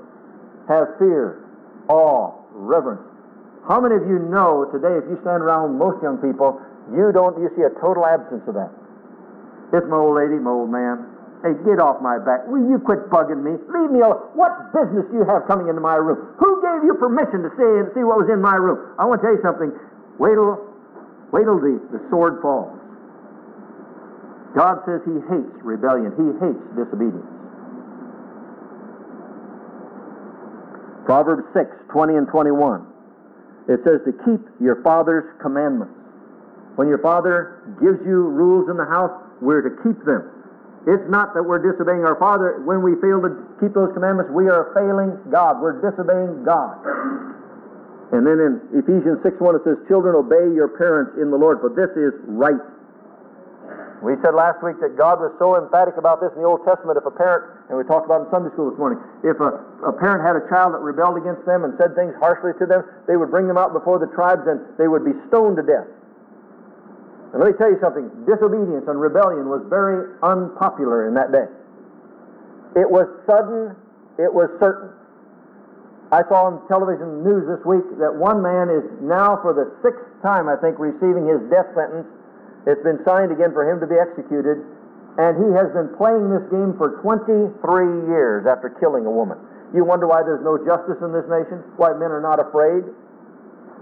[0.71, 1.43] Have fear,
[1.89, 3.10] awe, reverence.
[3.69, 7.37] How many of you know today, if you stand around most young people, you don't,
[7.39, 8.73] you see a total absence of that?
[9.73, 11.07] It's my old lady, my old man.
[11.41, 12.45] Hey, get off my back.
[12.49, 13.57] Will you quit bugging me?
[13.73, 14.21] Leave me alone.
[14.37, 16.37] What business do you have coming into my room?
[16.37, 18.77] Who gave you permission to see and see what was in my room?
[19.01, 19.73] I want to tell you something.
[20.21, 20.61] Wait till,
[21.33, 22.77] wait till the, the sword falls.
[24.53, 26.13] God says He hates rebellion.
[26.19, 27.25] He hates disobedience.
[31.07, 32.90] Proverbs 6, 20 and 21.
[33.71, 35.95] It says to keep your father's commandments.
[36.75, 40.27] When your father gives you rules in the house, we're to keep them.
[40.91, 42.59] It's not that we're disobeying our father.
[42.65, 45.61] When we fail to keep those commandments, we are failing God.
[45.61, 46.83] We're disobeying God.
[48.11, 51.63] And then in Ephesians 6 1, it says, Children, obey your parents in the Lord,
[51.63, 52.59] for this is right.
[54.01, 56.97] We said last week that God was so emphatic about this in the Old Testament.
[56.97, 59.93] If a parent, and we talked about in Sunday school this morning, if a, a
[59.93, 63.21] parent had a child that rebelled against them and said things harshly to them, they
[63.21, 65.85] would bring them out before the tribes and they would be stoned to death.
[67.37, 71.47] And let me tell you something disobedience and rebellion was very unpopular in that day.
[72.81, 73.77] It was sudden,
[74.17, 74.97] it was certain.
[76.11, 80.03] I saw on television news this week that one man is now, for the sixth
[80.25, 82.09] time, I think, receiving his death sentence
[82.69, 84.61] it's been signed again for him to be executed,
[85.17, 87.57] and he has been playing this game for 23
[88.09, 89.41] years after killing a woman.
[89.73, 91.63] You wonder why there's no justice in this nation?
[91.79, 92.85] Why men are not afraid?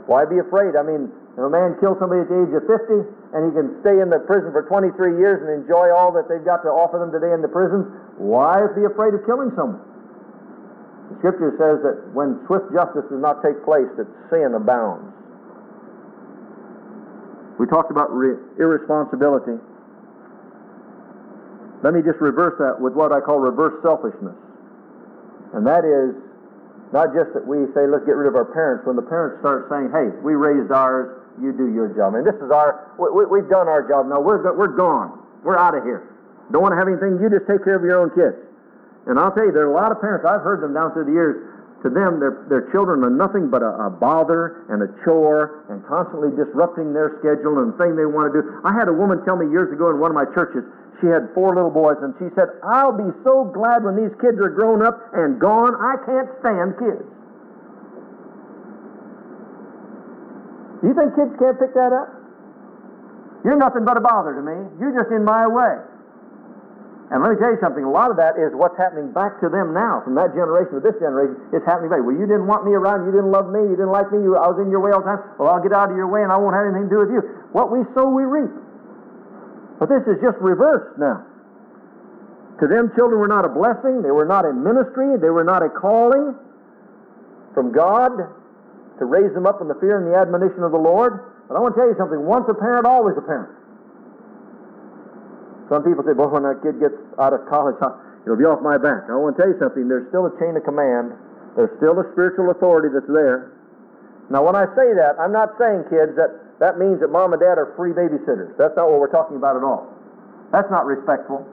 [0.06, 0.76] Why be afraid?
[0.76, 3.76] I mean, if a man kills somebody at the age of 50 and he can
[3.84, 6.96] stay in the prison for 23 years and enjoy all that they've got to offer
[7.00, 9.80] them today in the prisons, why be afraid of killing someone?
[11.12, 15.17] The scripture says that when swift justice does not take place, that sin abounds.
[17.58, 19.58] We talked about re- irresponsibility.
[21.82, 24.34] Let me just reverse that with what I call reverse selfishness.
[25.54, 26.14] And that is
[26.92, 28.86] not just that we say, let's get rid of our parents.
[28.86, 32.14] When the parents start saying, hey, we raised ours, you do your job.
[32.14, 34.10] And this is our, we, have done our job.
[34.10, 35.22] Now we're, we're gone.
[35.44, 36.14] We're out of here.
[36.50, 37.20] Don't want to have anything.
[37.22, 38.34] You just take care of your own kids.
[39.06, 41.06] And I'll tell you, there are a lot of parents, I've heard them down through
[41.06, 44.90] the years, to them, their, their children are nothing but a, a bother and a
[45.06, 48.42] chore and constantly disrupting their schedule and the thing they want to do.
[48.66, 50.66] I had a woman tell me years ago in one of my churches,
[50.98, 54.42] she had four little boys, and she said, I'll be so glad when these kids
[54.42, 55.78] are grown up and gone.
[55.78, 57.06] I can't stand kids.
[60.82, 62.10] You think kids can't pick that up?
[63.46, 64.58] You're nothing but a bother to me.
[64.82, 65.78] You're just in my way.
[67.08, 69.48] And let me tell you something, a lot of that is what's happening back to
[69.48, 72.04] them now, from that generation to this generation, it's happening back.
[72.04, 74.36] Well, you didn't want me around, you didn't love me, you didn't like me, you,
[74.36, 75.24] I was in your way all the time.
[75.40, 77.12] Well, I'll get out of your way and I won't have anything to do with
[77.16, 77.20] you.
[77.56, 78.52] What we sow, we reap.
[79.80, 81.24] But this is just reversed now.
[82.60, 85.64] To them, children were not a blessing, they were not a ministry, they were not
[85.64, 86.36] a calling
[87.56, 88.20] from God
[89.00, 91.24] to raise them up in the fear and the admonition of the Lord.
[91.48, 93.48] But I want to tell you something once a parent, always a parent.
[95.68, 97.76] Some people say, well, when that kid gets out of college,
[98.24, 99.08] it'll be off my back.
[99.12, 99.88] I want to tell you something.
[99.88, 101.12] There's still a chain of command.
[101.56, 103.52] There's still a spiritual authority that's there.
[104.32, 107.40] Now, when I say that, I'm not saying, kids, that that means that mom and
[107.40, 108.56] dad are free babysitters.
[108.58, 109.86] That's not what we're talking about at all.
[110.50, 111.46] That's not respectful.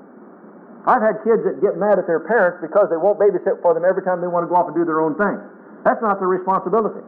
[0.85, 3.85] I've had kids that get mad at their parents because they won't babysit for them
[3.85, 5.37] every time they want to go off and do their own thing.
[5.83, 7.01] That's not their responsibility.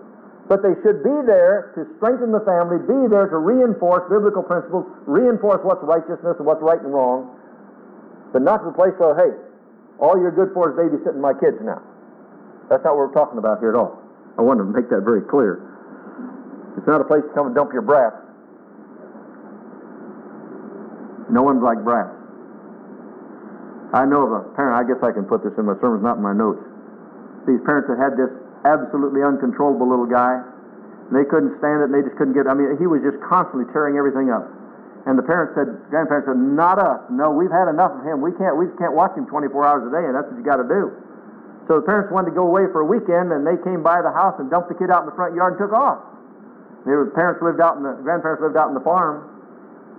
[0.48, 4.88] But they should be there to strengthen the family, be there to reinforce biblical principles,
[5.04, 7.36] reinforce what's righteousness and what's right and wrong,
[8.32, 9.36] but not to the place where, hey,
[10.00, 11.84] all you're good for is babysitting my kids now.
[12.70, 14.00] That's not what we're talking about here at all.
[14.40, 15.60] I want to make that very clear.
[16.78, 18.16] It's not a place to come and dump your brats.
[21.28, 22.16] No one's like brats.
[23.92, 26.18] I know of a parent, I guess I can put this in my sermons, not
[26.18, 26.64] in my notes.
[27.48, 28.32] These parents that had this
[28.68, 30.44] absolutely uncontrollable little guy.
[31.08, 32.52] And they couldn't stand it, and they just couldn't get.
[32.52, 34.44] I mean, he was just constantly tearing everything up.
[35.08, 37.00] And the parents said, grandparents said, "Not us.
[37.08, 38.20] No, we've had enough of him.
[38.20, 38.60] We can't.
[38.60, 40.68] We just can't watch him 24 hours a day, and that's what you got to
[40.68, 40.92] do."
[41.72, 44.12] So the parents wanted to go away for a weekend, and they came by the
[44.12, 46.04] house and dumped the kid out in the front yard and took off.
[46.84, 49.24] Were parents lived out in the grandparents lived out in the farm,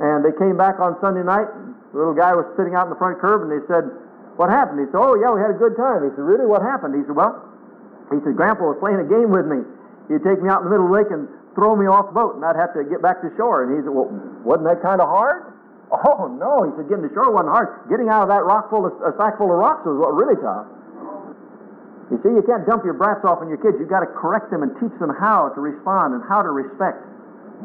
[0.00, 1.48] and they came back on Sunday night.
[1.92, 3.88] The little guy was sitting out in the front curb, and they said,
[4.36, 6.44] "What happened?" He said, "Oh yeah, we had a good time." He said, "Really?
[6.44, 7.47] What happened?" He said, "Well."
[8.08, 9.60] He said, Grandpa was playing a game with me.
[10.08, 12.16] He'd take me out in the middle of the lake and throw me off the
[12.16, 13.68] boat, and I'd have to get back to shore.
[13.68, 14.08] And he said, Well,
[14.46, 15.44] wasn't that kind of hard?
[15.88, 16.68] Oh, no.
[16.68, 17.88] He said, Getting to shore wasn't hard.
[17.88, 20.36] Getting out of that rock full of, a sack full of rocks was what really
[20.36, 20.68] tough.
[22.12, 23.80] You see, you can't dump your brats off on your kids.
[23.80, 27.00] You've got to correct them and teach them how to respond and how to respect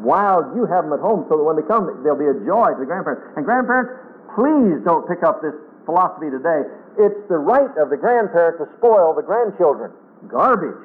[0.00, 2.72] while you have them at home so that when they come, they'll be a joy
[2.72, 3.24] to the grandparents.
[3.36, 3.92] And grandparents,
[4.32, 6.64] please don't pick up this philosophy today.
[6.96, 9.92] It's the right of the grandparent to spoil the grandchildren
[10.28, 10.80] garbage.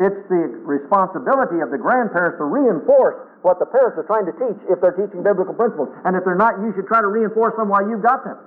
[0.00, 4.58] It's the responsibility of the grandparents to reinforce what the parents are trying to teach
[4.70, 5.90] if they're teaching biblical principles.
[6.06, 8.38] And if they're not, you should try to reinforce them while you've got them.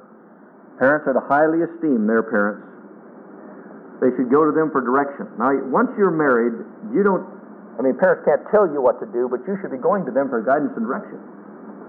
[0.80, 2.66] Parents are to highly esteem their parents.
[4.02, 5.30] They should go to them for direction.
[5.40, 7.24] Now, once you're married, you don't,
[7.80, 10.12] I mean, parents can't tell you what to do, but you should be going to
[10.12, 11.20] them for guidance and direction.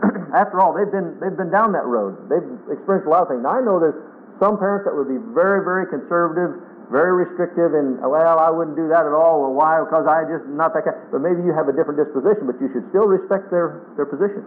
[0.37, 2.15] After all, they've been, they've been down that road.
[2.31, 3.43] They've experienced a lot of things.
[3.43, 3.99] Now, I know there's
[4.39, 8.79] some parents that would be very, very conservative very restrictive and uh, well i wouldn't
[8.79, 9.43] do that at all.
[9.43, 9.83] Well why?
[9.83, 12.71] Because i just not that kind but maybe you have a different disposition but you
[12.71, 14.47] should still respect their their position.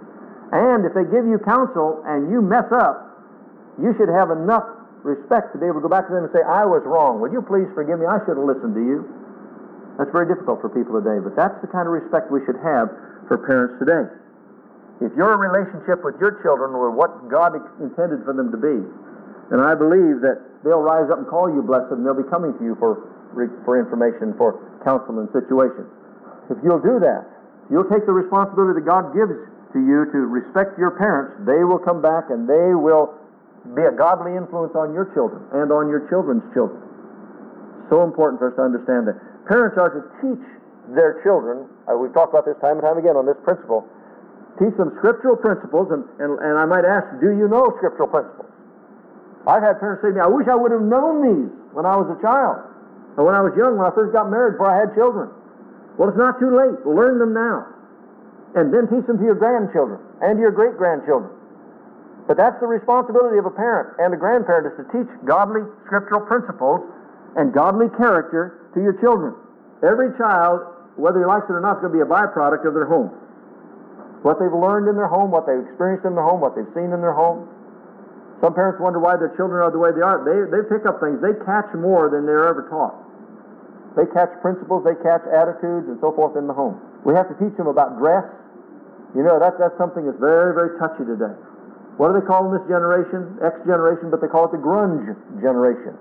[0.56, 3.12] And if they give you counsel and you mess up
[3.76, 4.64] you should have enough
[5.04, 7.20] respect to be able to go back to them and say i was wrong.
[7.20, 8.08] Would you please forgive me?
[8.08, 9.04] I should have listened to you.
[10.00, 12.88] That's very difficult for people today but that's the kind of respect we should have
[13.28, 14.08] for parents today.
[15.04, 18.80] If your relationship with your children were what god intended for them to be
[19.50, 22.52] then i believe that they'll rise up and call you blessed, and they'll be coming
[22.58, 23.00] to you for,
[23.64, 25.88] for information, for counsel in situations.
[26.52, 27.24] If you'll do that,
[27.72, 29.36] you'll take the responsibility that God gives
[29.72, 33.14] to you to respect your parents, they will come back and they will
[33.78, 36.82] be a godly influence on your children and on your children's children.
[37.94, 39.22] So important for us to understand that.
[39.46, 40.42] Parents are to teach
[40.98, 43.86] their children, uh, we've talked about this time and time again on this principle,
[44.58, 48.50] teach them scriptural principles, and, and, and I might ask, do you know scriptural principles?
[49.50, 51.98] I've had parents say to me, I wish I would have known these when I
[51.98, 52.62] was a child,
[53.18, 55.34] or when I was young, when I first got married, before I had children.
[55.98, 56.86] Well, it's not too late.
[56.86, 57.66] Learn them now.
[58.56, 61.34] And then teach them to your grandchildren and to your great grandchildren.
[62.30, 66.22] But that's the responsibility of a parent and a grandparent is to teach godly scriptural
[66.22, 66.86] principles
[67.36, 69.34] and godly character to your children.
[69.82, 70.62] Every child,
[70.96, 73.10] whether he likes it or not, is going to be a byproduct of their home.
[74.22, 76.94] What they've learned in their home, what they've experienced in their home, what they've seen
[76.94, 77.50] in their home.
[78.40, 80.24] Some parents wonder why their children are the way they are.
[80.24, 81.20] They, they pick up things.
[81.20, 82.96] They catch more than they're ever taught.
[84.00, 86.80] They catch principles, they catch attitudes, and so forth in the home.
[87.04, 88.24] We have to teach them about dress.
[89.12, 91.36] You know, that, that's something that's very, very touchy today.
[92.00, 93.36] What do they call this generation?
[93.44, 95.12] X generation, but they call it the grunge
[95.44, 96.00] generation.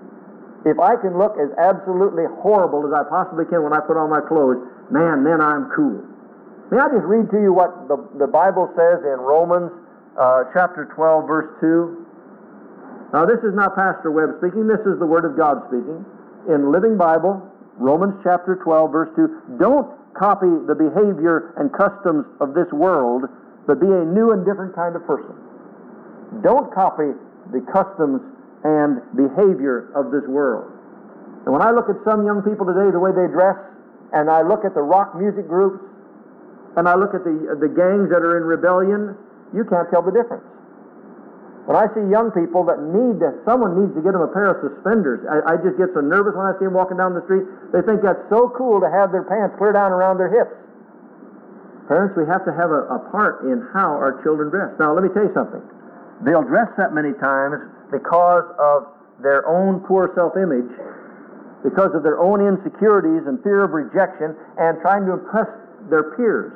[0.63, 4.07] If I can look as absolutely horrible as I possibly can when I put on
[4.07, 5.99] my clothes, man, then I'm cool.
[6.71, 9.71] May I just read to you what the, the Bible says in Romans
[10.15, 11.98] uh, chapter 12, verse 2?
[13.11, 16.05] Now, this is not Pastor Webb speaking, this is the Word of God speaking.
[16.45, 17.41] In Living Bible,
[17.81, 23.25] Romans chapter 12, verse 2, don't copy the behavior and customs of this world,
[23.65, 25.33] but be a new and different kind of person.
[26.45, 27.17] Don't copy
[27.49, 28.21] the customs
[28.61, 30.69] and behavior of this world.
[31.45, 33.57] And when I look at some young people today, the way they dress,
[34.13, 35.81] and I look at the rock music groups,
[36.77, 39.17] and I look at the, the gangs that are in rebellion,
[39.49, 40.45] you can't tell the difference.
[41.65, 44.57] When I see young people that need someone needs to get them a pair of
[44.63, 45.21] suspenders.
[45.29, 47.45] I, I just get so nervous when I see them walking down the street.
[47.71, 50.55] They think that's so cool to have their pants clear down around their hips.
[51.89, 54.73] Parents, we have to have a, a part in how our children dress.
[54.77, 55.61] Now, let me tell you something.
[56.21, 57.57] They'll dress that many times
[57.89, 58.89] because of
[59.21, 60.69] their own poor self image,
[61.65, 65.49] because of their own insecurities and fear of rejection, and trying to impress
[65.89, 66.53] their peers.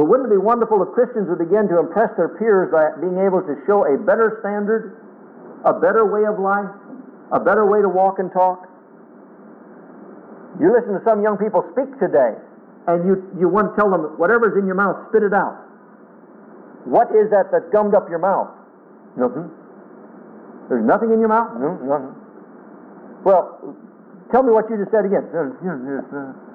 [0.00, 3.20] But wouldn't it be wonderful if Christians would begin to impress their peers by being
[3.20, 4.96] able to show a better standard,
[5.68, 6.72] a better way of life,
[7.36, 8.64] a better way to walk and talk?
[10.56, 12.32] You listen to some young people speak today,
[12.88, 15.68] and you, you want to tell them, whatever's in your mouth, spit it out.
[16.88, 18.48] What is that that's gummed up your mouth?
[19.20, 19.52] Nothing.
[20.72, 21.60] There's nothing in your mouth?
[21.60, 22.16] No, nothing.
[23.20, 23.76] Well,
[24.32, 25.28] tell me what you just said again.
[25.28, 26.49] Mm-hmm.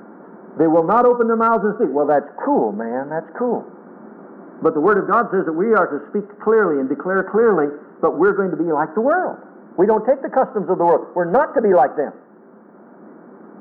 [0.57, 1.91] They will not open their mouths and speak.
[1.91, 3.11] Well, that's cool, man.
[3.11, 3.67] That's cool.
[4.63, 7.67] But the Word of God says that we are to speak clearly and declare clearly,
[7.99, 9.35] but we're going to be like the world.
[9.75, 11.11] We don't take the customs of the world.
[11.11, 12.15] We're not to be like them.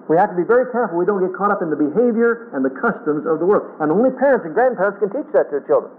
[0.06, 2.62] We have to be very careful we don't get caught up in the behavior and
[2.62, 3.74] the customs of the world.
[3.80, 5.90] And only parents and grandparents can teach that to their children.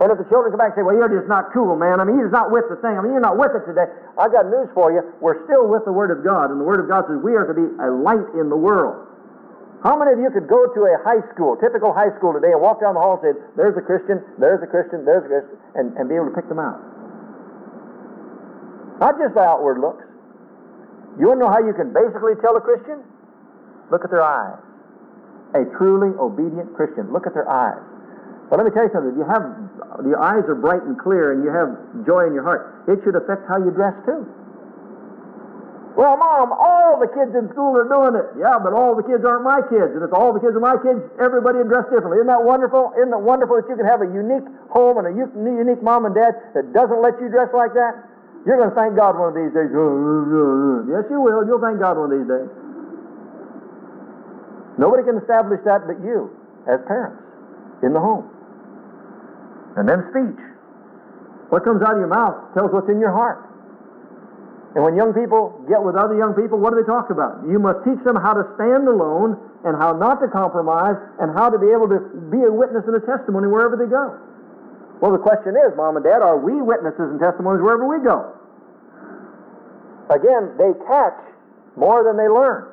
[0.00, 1.98] And if the children come back and say, well, you're just not cool, man.
[1.98, 2.94] I mean, you're just not with the thing.
[2.94, 3.88] I mean, you're not with it today.
[4.20, 5.02] I've got news for you.
[5.20, 6.52] We're still with the Word of God.
[6.52, 9.11] And the Word of God says we are to be a light in the world.
[9.82, 12.62] How many of you could go to a high school, typical high school today, and
[12.62, 15.58] walk down the hall and say, there's a Christian, there's a Christian, there's a Christian,
[15.74, 16.78] and, and be able to pick them out?
[19.02, 20.06] Not just by outward looks.
[21.18, 23.02] You want to know how you can basically tell a Christian?
[23.90, 24.62] Look at their eyes.
[25.58, 27.10] A truly obedient Christian.
[27.10, 27.82] Look at their eyes.
[28.48, 29.12] But let me tell you something.
[29.12, 29.42] If you have
[30.06, 33.18] your eyes are bright and clear and you have joy in your heart, it should
[33.18, 34.22] affect how you dress too.
[35.92, 38.40] Well, Mom, all the kids in school are doing it.
[38.40, 39.92] Yeah, but all the kids aren't my kids.
[39.92, 42.24] And if all the kids are my kids, everybody would dress differently.
[42.24, 42.96] Isn't that wonderful?
[42.96, 46.16] Isn't that wonderful that you can have a unique home and a unique mom and
[46.16, 48.08] dad that doesn't let you dress like that?
[48.48, 49.68] You're going to thank God one of these days.
[49.68, 51.44] Yes, you will.
[51.44, 52.48] You'll thank God one of these days.
[54.80, 56.32] Nobody can establish that but you,
[56.64, 57.20] as parents,
[57.84, 58.24] in the home.
[59.76, 60.40] And then speech.
[61.52, 63.51] What comes out of your mouth tells what's in your heart.
[64.72, 67.44] And when young people get with other young people, what do they talk about?
[67.44, 69.36] You must teach them how to stand alone
[69.68, 72.00] and how not to compromise and how to be able to
[72.32, 74.16] be a witness and a testimony wherever they go.
[75.04, 78.32] Well, the question is, Mom and Dad, are we witnesses and testimonies wherever we go?
[80.08, 81.20] Again, they catch
[81.76, 82.72] more than they learn.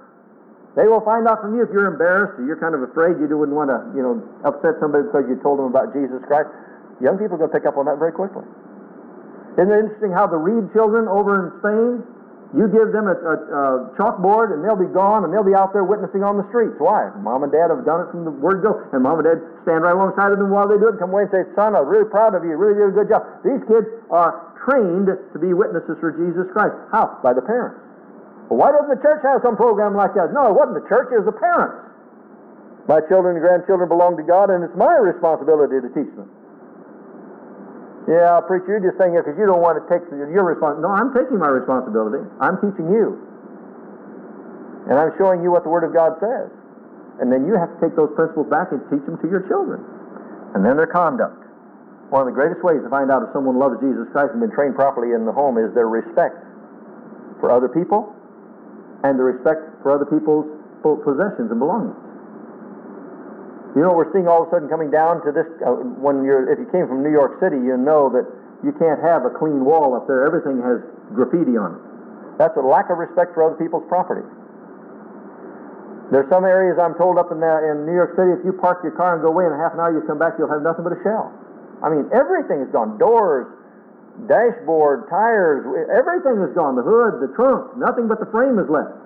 [0.80, 3.28] They will find out from you if you're embarrassed or you're kind of afraid you
[3.36, 6.48] wouldn't want to, you know, upset somebody because you told them about Jesus Christ.
[7.02, 8.46] Young people are going to pick up on that very quickly.
[9.60, 12.00] Isn't it interesting how the Reed children over in Spain,
[12.56, 13.64] you give them a, a, a,
[14.00, 16.80] chalkboard and they'll be gone and they'll be out there witnessing on the streets.
[16.82, 17.14] Why?
[17.22, 19.38] Mom and dad have done it from the word go, and mom and dad
[19.68, 21.76] stand right alongside of them while they do it and come away and say, Son,
[21.76, 22.56] I'm really proud of you.
[22.56, 23.22] You really did a good job.
[23.46, 26.74] These kids are trained to be witnesses for Jesus Christ.
[26.90, 27.22] How?
[27.22, 27.84] By the parents.
[28.50, 30.34] Well, why doesn't the church have some program like that?
[30.34, 31.86] No, it wasn't the church, it was the parents.
[32.90, 36.26] My children and grandchildren belong to God, and it's my responsibility to teach them.
[38.10, 40.82] Yeah, preacher, you're just saying it because you don't want to take your responsibility.
[40.82, 42.26] No, I'm taking my responsibility.
[42.42, 43.22] I'm teaching you.
[44.90, 46.50] And I'm showing you what the Word of God says.
[47.22, 49.86] And then you have to take those principles back and teach them to your children.
[50.58, 51.38] And then their conduct.
[52.10, 54.50] One of the greatest ways to find out if someone loves Jesus Christ and been
[54.58, 56.42] trained properly in the home is their respect
[57.38, 58.18] for other people
[59.06, 60.50] and the respect for other people's
[60.82, 61.94] possessions and belongings.
[63.78, 65.46] You know, we're seeing all of a sudden coming down to this.
[65.62, 68.26] Uh, when you're, if you came from New York City, you know that
[68.66, 70.26] you can't have a clean wall up there.
[70.26, 70.82] Everything has
[71.14, 71.82] graffiti on it.
[72.42, 74.26] That's a lack of respect for other people's property.
[76.10, 78.82] There's some areas I'm told up in, the, in New York City, if you park
[78.82, 80.82] your car and go away in half an hour, you come back, you'll have nothing
[80.82, 81.30] but a shell.
[81.86, 82.98] I mean, everything is gone.
[82.98, 83.46] Doors,
[84.26, 85.62] dashboard, tires,
[85.94, 86.74] everything is gone.
[86.74, 88.98] The hood, the trunk, nothing but the frame is left.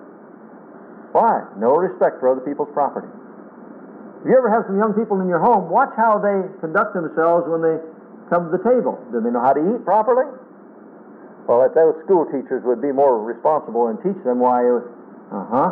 [1.12, 1.44] Why?
[1.60, 3.12] No respect for other people's property.
[4.24, 7.44] If you ever have some young people in your home, watch how they conduct themselves
[7.44, 7.76] when they
[8.32, 8.96] come to the table.
[9.12, 10.24] Do they know how to eat properly?
[11.44, 14.64] Well, that those school teachers would be more responsible and teach them why.
[14.64, 15.70] Uh huh.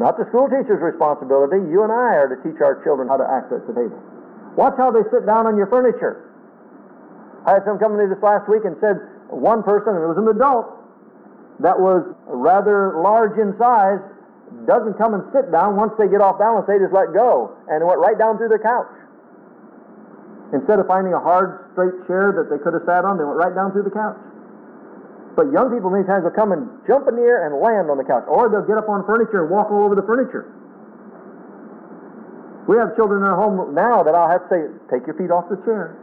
[0.00, 1.60] Not the school teacher's responsibility.
[1.68, 4.00] You and I are to teach our children how to act at the table.
[4.56, 6.32] Watch how they sit down on your furniture.
[7.44, 10.16] I had some come to this last week and said one person, and it was
[10.16, 10.64] an adult,
[11.60, 14.00] that was rather large in size,
[14.66, 15.76] doesn't come and sit down.
[15.76, 18.62] Once they get off balance, they just let go and went right down through their
[18.62, 18.88] couch.
[20.52, 23.36] Instead of finding a hard, straight chair that they could have sat on, they went
[23.36, 24.16] right down through the couch.
[25.36, 28.00] But young people many times will come and jump in the air and land on
[28.00, 30.50] the couch, or they'll get up on furniture and walk all over the furniture.
[32.66, 34.60] We have children in our home now that I'll have to say,
[34.92, 35.96] take your feet off the chair.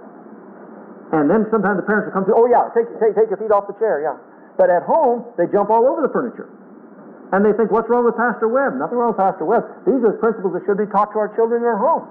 [1.13, 3.53] And then sometimes the parents will come to, oh yeah, take, take, take your feet
[3.53, 4.17] off the chair, yeah.
[4.57, 6.49] But at home, they jump all over the furniture.
[7.33, 8.77] And they think, what's wrong with Pastor Webb?
[8.77, 9.65] Nothing wrong with Pastor Webb.
[9.85, 12.05] These are the principles that should be taught to our children in our home.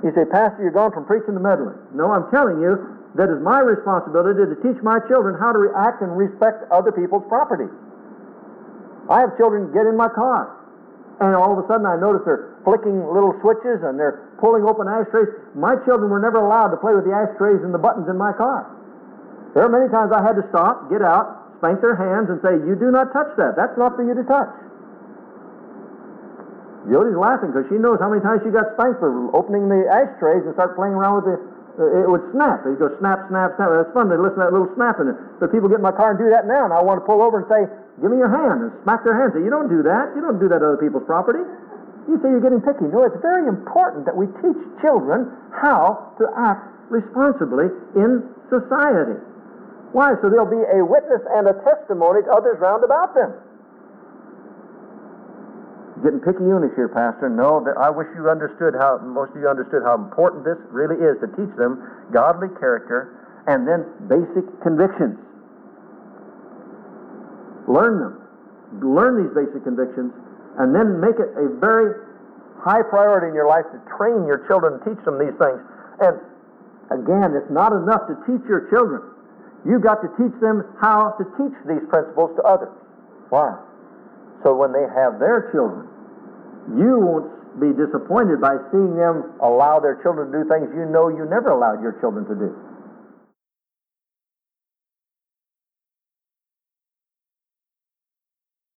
[0.00, 1.76] You say, Pastor, you're gone from preaching to meddling.
[1.92, 2.80] No, I'm telling you
[3.20, 7.26] that it's my responsibility to teach my children how to react and respect other people's
[7.28, 7.68] property.
[9.12, 10.56] I have children get in my car,
[11.20, 14.88] and all of a sudden I notice they're flicking little switches and they're pulling open
[14.88, 15.28] ashtrays.
[15.52, 18.32] My children were never allowed to play with the ashtrays and the buttons in my
[18.32, 18.70] car.
[19.52, 22.56] There are many times I had to stop, get out, spank their hands, and say,
[22.64, 23.54] You do not touch that.
[23.54, 24.48] That's not for you to touch.
[26.88, 30.48] Jody's laughing because she knows how many times she got spanked for opening the ashtrays
[30.48, 31.36] and start playing around with the.
[31.78, 32.66] Uh, it would snap.
[32.66, 33.68] It would go snap, snap, snap.
[33.70, 35.12] That's fun to listen to that little snapping.
[35.38, 37.20] But people get in my car and do that now, and I want to pull
[37.20, 37.68] over and say,
[38.00, 39.36] "Give me your hand," and smack their hand.
[39.36, 40.16] Say, "You don't do that.
[40.16, 41.44] You don't do that to other people's property."
[42.08, 42.88] You say you're getting picky.
[42.88, 49.20] No, it's very important that we teach children how to act responsibly in society.
[49.92, 50.14] Why?
[50.22, 53.34] So there'll be a witness and a testimony to others round about them
[56.02, 57.28] getting picky on here, Pastor.
[57.28, 61.20] No, I wish you understood how most of you understood how important this really is
[61.20, 65.16] to teach them godly character and then basic convictions.
[67.68, 68.14] Learn them.
[68.80, 70.12] Learn these basic convictions
[70.58, 71.94] and then make it a very
[72.58, 75.60] high priority in your life to train your children and teach them these things.
[76.00, 76.16] And
[76.90, 79.04] again, it's not enough to teach your children.
[79.64, 82.72] You've got to teach them how to teach these principles to others.
[83.28, 83.56] Why?
[84.42, 85.86] So when they have their children,
[86.76, 87.28] you won't
[87.60, 91.50] be disappointed by seeing them allow their children to do things you know you never
[91.50, 92.50] allowed your children to do.